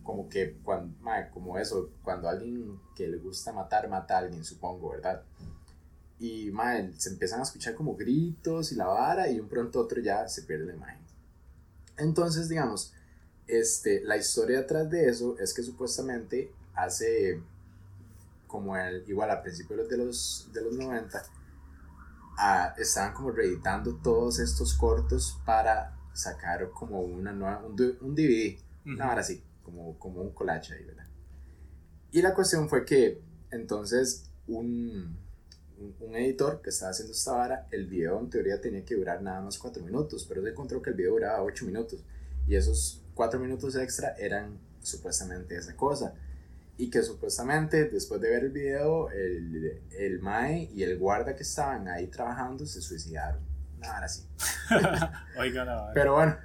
[0.04, 0.96] Como que, cuando,
[1.34, 5.22] como eso, cuando alguien que le gusta matar, mata a alguien, supongo, ¿verdad?
[6.20, 10.02] Y mae, se empiezan a escuchar como gritos y la vara y un pronto otro
[10.02, 11.02] ya se pierde la imagen.
[11.98, 12.94] Entonces, digamos,
[13.48, 17.42] este, la historia detrás de eso es que supuestamente hace
[18.48, 21.24] como el, igual a principios de los, de los 90,
[22.78, 28.58] estaban como reeditando todos estos cortos para sacar como una nueva, un, un DVD,
[29.02, 31.06] ahora sí, como, como un collage ahí, ¿verdad?
[32.12, 35.18] Y la cuestión fue que entonces un,
[35.80, 39.42] un, editor que estaba haciendo esta vara, el video en teoría tenía que durar nada
[39.42, 42.04] más 4 minutos, pero se encontró que el video duraba 8 minutos
[42.48, 46.14] y esos 4 minutos extra eran supuestamente esa cosa
[46.78, 51.44] y que supuestamente después de ver el video el, el Mae y el guarda que
[51.44, 53.56] estaban ahí trabajando se suicidaron.
[53.82, 54.24] Así.
[55.40, 56.38] Oiga, Pero bueno,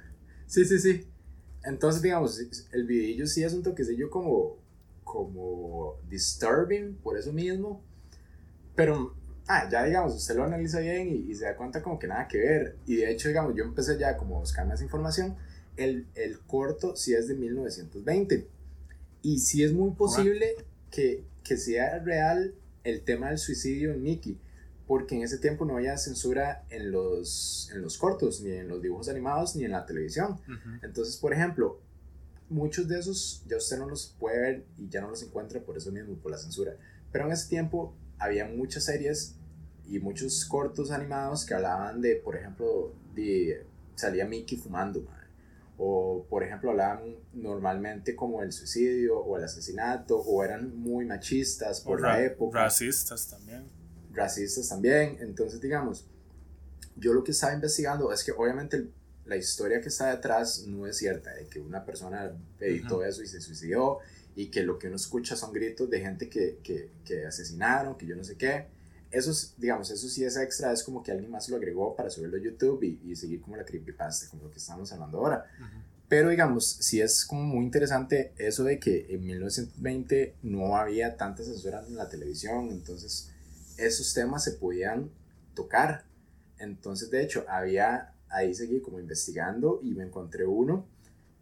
[0.45, 1.07] sí, sí, sí.
[1.63, 2.39] Entonces, digamos,
[2.71, 4.57] el video sí es un toquecillo como,
[5.03, 7.83] como disturbing por eso mismo.
[8.75, 9.15] Pero,
[9.51, 12.37] ah, ya digamos, usted lo analiza bien y, se da cuenta como que nada que
[12.37, 12.77] ver.
[12.85, 15.35] Y de hecho, digamos, yo empecé ya como buscar más información.
[15.77, 18.47] El, el corto sí es de 1920
[19.21, 20.55] y sí es muy posible
[20.89, 24.37] que, que sea real el tema del suicidio en Mickey,
[24.87, 28.81] porque en ese tiempo no había censura en los, en los cortos, ni en los
[28.81, 30.39] dibujos animados, ni en la televisión.
[30.81, 31.79] Entonces, por ejemplo,
[32.49, 35.77] muchos de esos ya usted no los puede ver y ya no los encuentra por
[35.77, 36.75] eso mismo, por la censura.
[37.11, 39.35] Pero en ese tiempo había muchas series
[39.91, 45.05] y muchos cortos animados que hablaban de, por ejemplo, de, salía Mickey fumando,
[45.77, 51.81] o por ejemplo hablaban normalmente como el suicidio o el asesinato o eran muy machistas
[51.81, 52.63] por la época.
[52.63, 53.65] Racistas también.
[54.13, 55.17] Racistas también.
[55.19, 56.07] Entonces digamos,
[56.95, 58.87] yo lo que estaba investigando es que obviamente
[59.25, 63.27] la historia que está detrás no es cierta, de que una persona editó eso y
[63.27, 63.99] se suicidó
[64.37, 68.05] y que lo que uno escucha son gritos de gente que, que, que asesinaron, que
[68.05, 68.67] yo no sé qué
[69.11, 72.37] eso, digamos, eso sí es extra, es como que alguien más lo agregó para subirlo
[72.37, 75.45] a YouTube y, y seguir como la creepypasta, como lo que estamos hablando ahora.
[76.07, 81.45] Pero digamos, sí es como muy interesante eso de que en 1920 no había tantas
[81.45, 83.31] censuras en la televisión, entonces
[83.77, 85.09] esos temas se podían
[85.53, 86.05] tocar.
[86.57, 90.85] Entonces, de hecho, había, ahí seguí como investigando y me encontré uno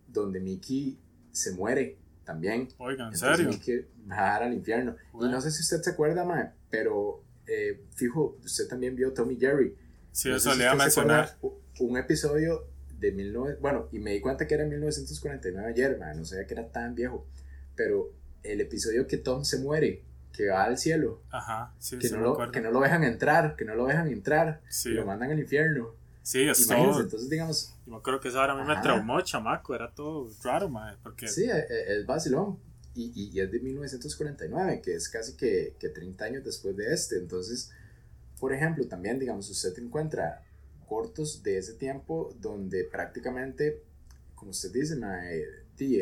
[0.07, 0.99] donde Mickey
[1.31, 2.69] se muere también.
[2.77, 3.49] Oigan, ¿en serio?
[3.49, 4.95] Mickey va al infierno.
[5.13, 9.37] Y no sé si usted se acuerda, mae, pero eh, fijo, usted también vio Tommy
[9.37, 9.75] Jerry.
[10.11, 11.37] Sí, eso le iba a mencionar.
[11.79, 12.67] Un episodio
[12.99, 13.57] de 19...
[13.59, 16.93] Bueno, y me di cuenta que era 1949 ayer, man, no sabía que era tan
[16.93, 17.25] viejo.
[17.75, 21.23] Pero el episodio que Tom se muere, que va al cielo.
[21.31, 24.61] Ajá, sí, que, no lo, que no lo dejan entrar, que no lo dejan entrar.
[24.85, 25.95] Y lo mandan al infierno.
[26.21, 27.01] Sí, es todo.
[27.01, 27.75] Entonces, digamos.
[27.85, 29.73] Yo me acuerdo que eso ahora a mí me traumó, chamaco.
[29.73, 30.97] Era todo raro, man.
[31.01, 31.27] Porque...
[31.27, 32.59] Sí, e, e, es vacilón
[32.95, 37.17] y, y, es de 1949, que es casi que, que 30 años después de este.
[37.17, 37.71] Entonces,
[38.39, 40.43] por ejemplo, también, digamos, usted encuentra
[40.87, 43.83] cortos de ese tiempo donde prácticamente,
[44.35, 44.97] como usted dice,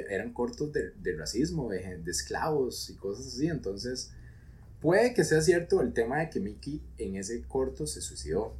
[0.10, 3.48] eran cortos de, de racismo, de, de, esclavos y cosas así.
[3.48, 4.12] Entonces,
[4.82, 8.56] puede que sea cierto el tema de que Mickey en ese corto se suicidó,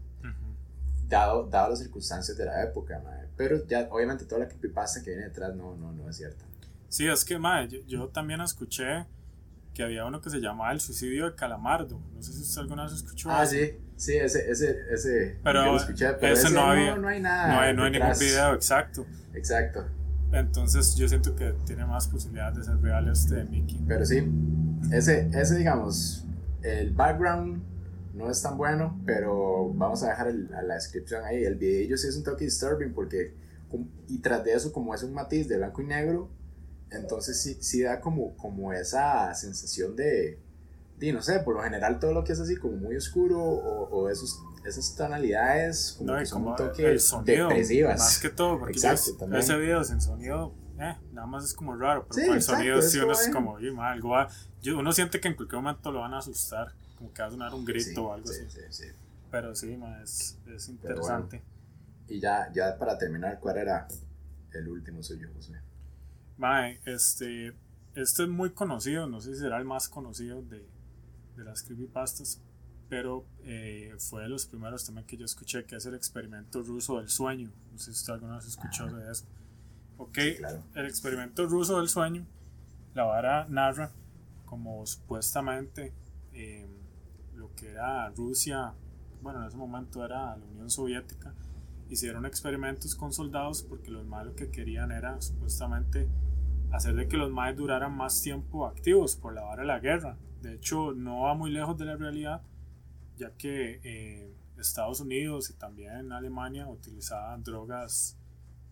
[1.08, 3.02] dado, dado las circunstancias de la época,
[3.38, 6.44] pero ya obviamente toda la creepypasta que viene detrás no, no, no es cierta.
[6.90, 9.06] Sí, es que, madre, yo, también escuché
[9.74, 12.02] que había uno que se llamaba El suicidio de Calamardo.
[12.16, 15.40] No sé si usted alguna vez escuchó Ah, sí, sí, ese, ese, ese.
[15.44, 17.54] Pero, escuché, pero ese, no, había, no, hay nada.
[17.54, 19.06] No hay, no hay ningún video, exacto.
[19.34, 19.86] Exacto.
[20.32, 23.80] Entonces yo siento que tiene más posibilidades de ser real este de Mickey.
[23.88, 24.28] Pero sí,
[24.92, 26.26] ese, ese digamos,
[26.64, 27.62] el background
[28.14, 31.44] no es tan bueno, pero vamos a dejar el, a la descripción ahí.
[31.44, 33.36] El video sí es un toque disturbing porque,
[34.08, 36.30] y tras de eso, como es un matiz de blanco y negro,
[36.92, 40.40] entonces sí, sí da como, como esa sensación de,
[40.98, 43.90] de, no sé, por lo general todo lo que es así como muy oscuro o,
[43.90, 48.00] o esos, esas tonalidades como que son un toque depresivas.
[48.00, 49.42] Más que todo, porque Exacto, también.
[49.42, 53.00] ese video sin sonido, eh, nada más es como raro, pero con el sonido sí
[53.00, 54.30] uno es como, algo va,
[54.66, 57.54] uno siente que en cualquier momento lo van a asustar, como que va a sonar
[57.54, 58.42] un grito o algo así.
[59.30, 61.44] Pero sí, es, es interesante.
[62.08, 63.88] y ya, ya para terminar, ¿cuál era
[64.54, 65.54] el último suyo, José?
[66.38, 67.54] Mae, este,
[67.96, 70.68] este es muy conocido, no sé si será el más conocido de,
[71.36, 72.42] de las creepypastas,
[72.90, 76.98] pero eh, fue de los primeros también que yo escuché, que es el experimento ruso
[76.98, 77.52] del sueño.
[77.72, 79.26] No sé si usted alguna vez escuchó de eso.
[79.98, 80.18] Ok,
[80.76, 82.26] el experimento ruso del sueño,
[82.94, 83.92] la vara narra
[84.46, 85.92] como supuestamente
[86.34, 86.70] em,
[87.36, 88.74] lo que era Rusia
[89.22, 91.34] bueno, en ese momento era la Unión Soviética,
[91.90, 96.08] hicieron experimentos con soldados porque los maes lo que querían era supuestamente
[96.72, 100.18] hacer de que los maes duraran más tiempo activos por la vara de la guerra.
[100.42, 102.42] De hecho, no va muy lejos de la realidad,
[103.18, 108.18] ya que eh, Estados Unidos y también Alemania utilizaban drogas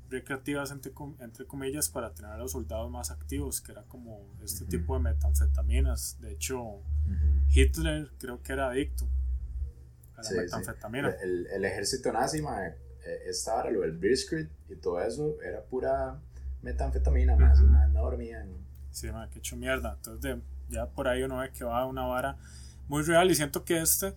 [0.09, 4.65] recreativas entre, entre comillas para tener a los soldados más activos, que era como este
[4.65, 6.19] tipo de metanfetaminas.
[6.21, 6.81] De hecho,
[7.53, 9.07] Hitler creo que era adicto
[10.15, 11.09] a la metanfetamina.
[11.21, 16.19] El, el, ejército nazi, eh, estaba lo del Blitzkrieg y todo eso era pura
[16.65, 18.49] metanfetamina, más no dormían.
[18.91, 19.93] Sí, man, que hecho mierda.
[19.95, 20.37] Entonces,
[20.69, 22.37] ya por ahí uno ve que va a una vara
[22.87, 24.15] muy real y siento que este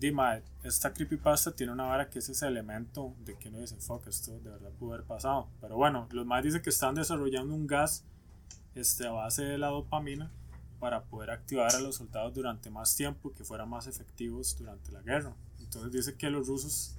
[0.00, 4.06] Dime, esta creepypasta tiene una vara que es ese elemento de que no dice, fuck,
[4.06, 5.48] esto de verdad pudo haber pasado.
[5.60, 8.04] Pero bueno, los más dicen que están desarrollando un gas
[8.76, 10.30] este, a base de la dopamina
[10.78, 14.92] para poder activar a los soldados durante más tiempo y que fueran más efectivos durante
[14.92, 15.34] la guerra.
[15.58, 16.96] Entonces dice que los rusos,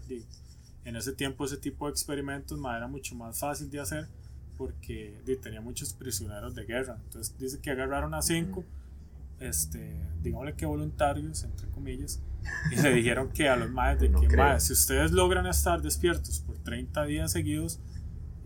[0.83, 4.09] en ese tiempo, ese tipo de experimentos era mucho más fácil de hacer
[4.59, 6.99] porque tenía muchos prisioneros de guerra.
[7.05, 8.65] Entonces dice que agarraron a cinco,
[9.39, 12.21] este, digámosle que voluntarios, entre comillas,
[12.69, 16.57] y le dijeron que a los maes de que si ustedes logran estar despiertos por
[16.57, 17.79] 30 días seguidos,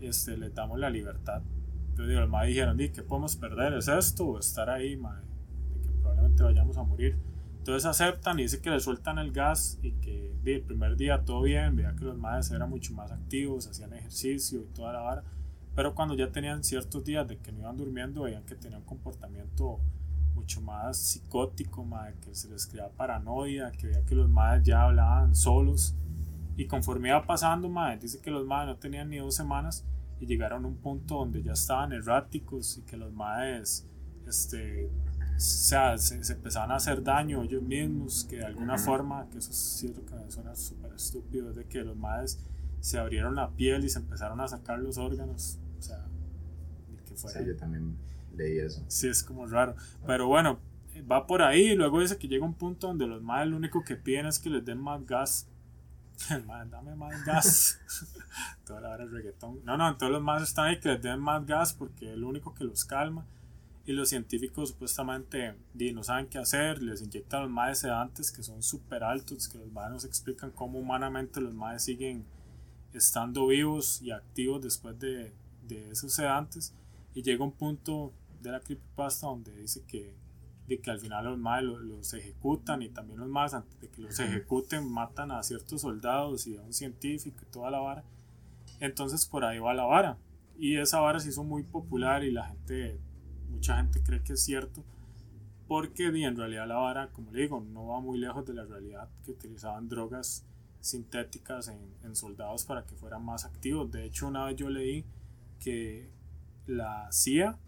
[0.00, 1.42] este, les damos la libertad.
[1.90, 3.72] Entonces los maes dijeron, ¿qué podemos perder?
[3.74, 5.20] ¿Es esto o estar ahí, mae?
[5.20, 7.18] De que probablemente vayamos a morir.
[7.58, 11.42] Entonces aceptan y dicen que le sueltan el gas y que el primer día todo
[11.42, 15.24] bien, veía que los maes eran mucho más activos, hacían ejercicio y toda la vara.
[15.74, 18.86] Pero cuando ya tenían ciertos días de que no iban durmiendo, veían que tenían un
[18.86, 19.80] comportamiento
[20.34, 21.86] mucho más psicótico,
[22.20, 25.94] que se les creaba paranoia, que veía que los madres ya hablaban solos.
[26.56, 29.84] Y conforme iba pasando, madre, dice que los madres no tenían ni dos semanas
[30.20, 33.88] y llegaron a un punto donde ya estaban erráticos y que los madres
[34.26, 34.90] este,
[35.36, 39.56] sea, se, empezaban a hacer daño ellos mismos, que de alguna forma, que eso es
[39.56, 42.38] cierto que me suena súper estúpido, de que los madres
[42.80, 45.58] se abrieron la piel y se empezaron a sacar los órganos.
[45.84, 46.04] O sea,
[47.06, 47.40] que fuera.
[47.40, 47.96] Sí, yo también
[48.34, 48.82] leí eso.
[48.88, 49.74] Sí, es como raro.
[50.06, 50.60] Pero bueno,
[51.10, 53.84] va por ahí y luego dice que llega un punto donde los madres lo único
[53.84, 55.48] que piden es que les den más gas.
[56.30, 57.80] El madre, dame más gas.
[58.64, 59.60] Toda la hora reggaetón.
[59.64, 62.28] No, no, todos los madres están ahí que les den más gas porque es lo
[62.28, 63.26] único que los calma.
[63.86, 65.56] Y los científicos supuestamente
[65.92, 69.70] no saben qué hacer, les inyectan los madres sedantes que son súper altos, que los
[69.70, 72.24] madres nos explican cómo humanamente los madres siguen
[72.94, 75.34] estando vivos y activos después de,
[75.66, 76.74] de esos sedantes.
[77.14, 80.14] Y llega un punto de la creepypasta donde dice que,
[80.68, 84.02] de que al final los más los, ejecutan y también los más antes de que
[84.02, 88.04] los ejecuten matan a ciertos soldados y a un científico y toda la vara.
[88.80, 90.18] Entonces por ahí va la vara.
[90.58, 93.00] Y esa vara se hizo muy popular y la gente,
[93.50, 94.84] mucha gente cree que es cierto.
[95.66, 99.08] Porque en realidad la vara, como le digo, no va muy lejos de la realidad
[99.24, 100.44] que utilizaban drogas
[100.80, 103.90] sintéticas en, en soldados para que fueran más activos.
[103.90, 105.04] De hecho, una vez yo leí
[105.64, 106.10] que
[106.66, 107.58] la CIA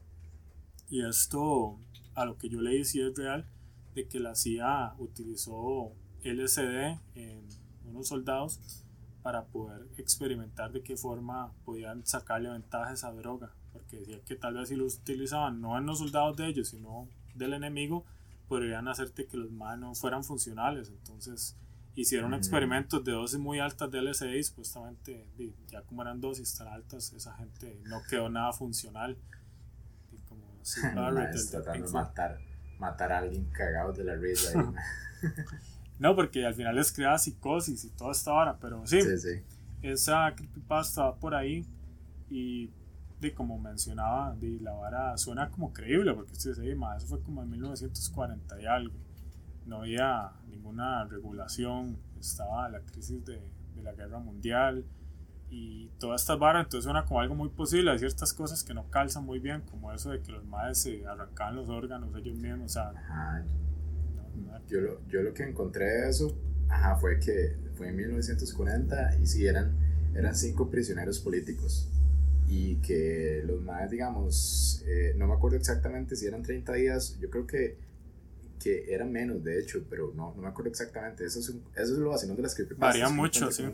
[0.89, 1.79] y esto,
[2.15, 3.47] a lo que yo leí, sí es real,
[3.95, 5.93] de que la CIA utilizó
[6.23, 7.47] LSD en
[7.87, 8.61] unos soldados
[9.23, 13.53] para poder experimentar de qué forma podían sacarle ventaja a esa droga.
[13.73, 17.09] Porque decía que tal vez si lo utilizaban no en los soldados de ellos, sino
[17.35, 18.05] del enemigo,
[18.49, 20.91] podrían hacerte que los manos fueran funcionales.
[20.91, 21.57] Entonces
[21.97, 22.35] hicieron mm.
[22.35, 25.27] experimentos de dosis muy altas de LSD y supuestamente
[25.69, 29.17] ya como eran dosis tan altas, esa gente no quedó nada funcional
[31.51, 32.39] tratando de matar,
[32.79, 34.73] matar a alguien cagado de la risa.
[35.99, 38.99] no, porque al final les crea psicosis y toda esta hora, pero sí,
[39.83, 41.65] esa creepypasta va por ahí
[42.29, 42.71] y
[43.21, 46.53] de como mencionaba, de la vara suena como creíble, porque eso
[47.07, 48.95] fue como en 1940 y algo.
[49.67, 53.41] No había ninguna regulación, estaba la crisis de,
[53.75, 54.85] de la guerra mundial,
[55.49, 57.91] y todas estas barras, entonces suena como algo muy posible.
[57.91, 61.07] Hay ciertas cosas que no calzan muy bien, como eso de que los madres se
[61.07, 62.65] arrancaban los órganos ellos mismos.
[62.67, 62.93] O sea,
[64.69, 66.37] yo, lo, yo lo que encontré de eso
[66.69, 69.73] ajá, fue que fue en 1940 y sí eran,
[70.15, 71.89] eran cinco prisioneros políticos.
[72.49, 77.29] Y que los madres, digamos, eh, no me acuerdo exactamente si eran 30 días, yo
[77.29, 77.77] creo que,
[78.59, 81.25] que eran menos, de hecho, pero no, no me acuerdo exactamente.
[81.25, 83.01] Eso es, eso es lo vacilón de las creepypastas.
[83.01, 83.65] Varía mucho, sí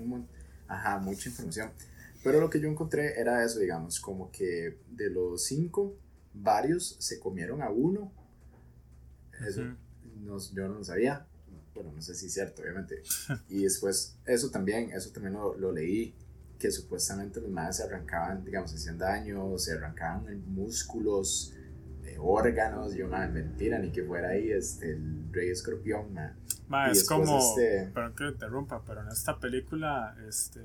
[0.68, 1.70] ajá, mucha información.
[2.22, 5.96] Pero lo que yo encontré era eso, digamos, como que de los cinco,
[6.32, 8.12] varios se comieron a uno.
[9.46, 9.62] Eso
[10.20, 11.26] no, yo no lo sabía.
[11.74, 13.02] Bueno, no sé si es cierto, obviamente.
[13.48, 16.14] Y después, eso también, eso también lo, lo leí,
[16.58, 21.54] que supuestamente los madres se arrancaban, digamos, hacían daño, se arrancaban músculos,
[22.12, 26.34] de órganos, yo, madre, mentira, ni que fuera ahí este, el rey escorpión, madre.
[26.68, 27.90] Ma, es como, este...
[27.92, 30.60] perdón que interrumpa, pero en esta película, este,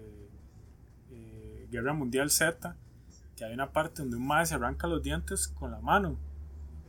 [1.12, 2.76] eh, Guerra Mundial Z,
[3.36, 6.18] que hay una parte donde un mae se arranca los dientes con la mano.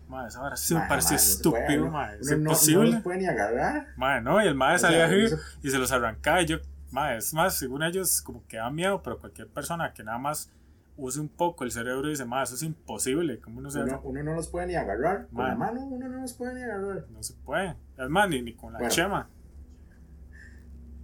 [0.08, 2.18] Madre, esa sí me parece estúpido, no madre.
[2.20, 2.88] ¿Es imposible?
[2.88, 3.88] No, los puede ni agarrar.
[3.96, 5.26] Madre, no, y el madre salía ahí
[5.62, 6.40] y se los arrancaba.
[6.40, 6.58] Y yo,
[6.90, 10.50] madre, es más, según ellos, como que da miedo, pero cualquier persona que nada más
[10.98, 13.40] use un poco el cerebro y dice, madre, eso es imposible.
[13.40, 15.28] ¿Cómo no se uno, uno, no los puede ni agarrar.
[15.32, 17.06] Con la mano, uno no los puede ni agarrar.
[17.10, 17.76] No se puede.
[17.96, 19.30] Es más, ni, ni con la chema.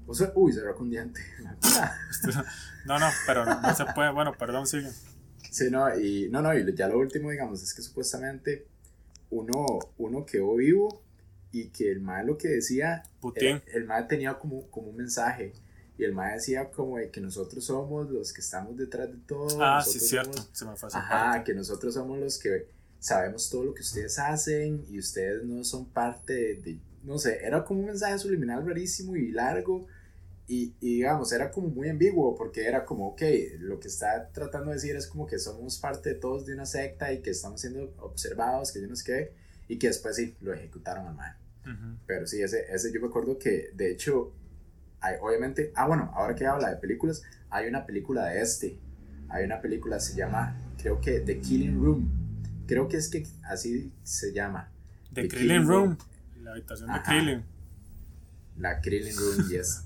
[0.07, 1.21] O sea, uy, se con diente.
[2.87, 4.13] no, no, pero no, se puede.
[4.13, 4.91] Bueno, perdón, sigue.
[5.51, 8.67] Sí, no, y no, no, y ya lo último, digamos, es que supuestamente
[9.31, 9.65] uno,
[9.97, 11.03] uno quedó vivo
[11.53, 13.05] y que el mal lo que decía,
[13.37, 15.53] el, el mal tenía como, como un mensaje.
[15.97, 19.63] Y el mal decía como de que nosotros somos los que estamos detrás de todo.
[19.63, 20.45] Ah, sí, cierto.
[20.53, 22.67] Se me fue Ajá, que nosotros somos los que
[22.99, 27.63] sabemos todo lo que ustedes hacen y ustedes no son parte de, no sé, era
[27.65, 29.87] como un mensaje subliminal rarísimo y largo
[30.47, 33.23] y, y, digamos, era como muy ambiguo porque era como, ok,
[33.61, 36.67] lo que está tratando de decir es como que somos parte de todos de una
[36.67, 39.33] secta y que estamos siendo observados, que yo no sé qué,
[39.69, 41.37] y que después sí, lo ejecutaron al mal.
[42.07, 44.33] Pero sí, ese, ese yo me acuerdo que de hecho,
[45.05, 48.79] hay, obviamente, ah bueno, ahora que habla de películas, hay una película de este,
[49.29, 52.09] hay una película, se llama, creo que The Killing Room,
[52.67, 54.71] creo que es que así se llama.
[55.13, 55.99] The, Killing, Room.
[56.43, 57.45] la habitación de Krillin.
[58.57, 59.85] La Krillin Room, yes.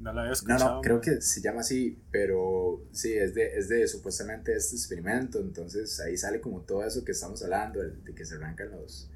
[0.00, 0.64] No la había escuchado.
[0.64, 4.74] No, no, creo que se llama así, pero sí, es de, es de supuestamente este
[4.76, 9.08] experimento, entonces ahí sale como todo eso que estamos hablando, de que se arrancan los,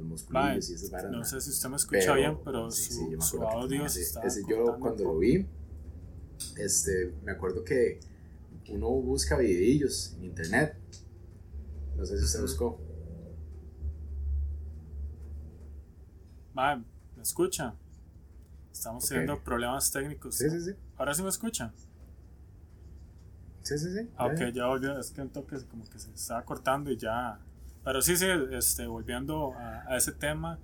[0.00, 1.10] los músculos y esas varas.
[1.12, 5.04] No sé si usted me escucha bien, pero su, su audio ese, ese yo cuando
[5.04, 5.46] lo vi,
[6.56, 8.00] este, me acuerdo que
[8.68, 10.76] uno busca videillos en internet,
[11.96, 12.80] no sé si usted buscó.
[16.54, 17.74] ¿me escucha?
[18.72, 20.36] Estamos teniendo problemas técnicos.
[20.36, 20.72] Sí, sí, sí.
[20.96, 21.72] ¿Ahora sí me escuchan?
[23.62, 24.10] Sí, sí, sí.
[24.16, 24.98] Ah, ok, ya volvió.
[24.98, 27.40] Es que un toque como que se estaba cortando y ya.
[27.84, 30.58] Pero sí, sí, este, volviendo a, ese tema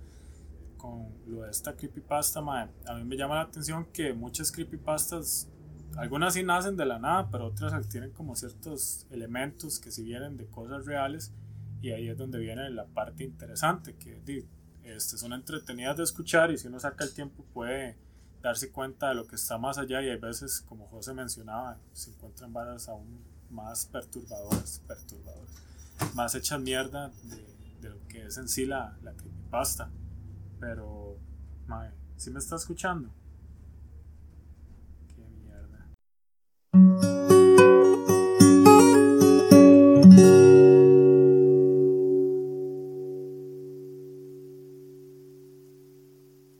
[0.77, 5.49] con lo de esta creepypasta, a mí me llama la atención que muchas creepypastas,
[5.97, 10.37] algunas sí nacen de la nada, pero otras tienen como ciertos elementos que si vienen
[10.37, 11.33] de cosas reales
[11.81, 14.45] y ahí es donde viene la parte interesante, que
[14.83, 17.97] este, son entretenidas de escuchar y si uno saca el tiempo puede
[18.41, 22.11] darse cuenta de lo que está más allá y hay veces, como José mencionaba, se
[22.11, 25.66] encuentran varias aún más perturbadoras, perturbadoras,
[26.15, 29.89] más hechas mierda de, lo que es en sí la, la creepypasta.
[30.59, 31.17] Pero,
[32.15, 33.13] ¿sí me está escuchando?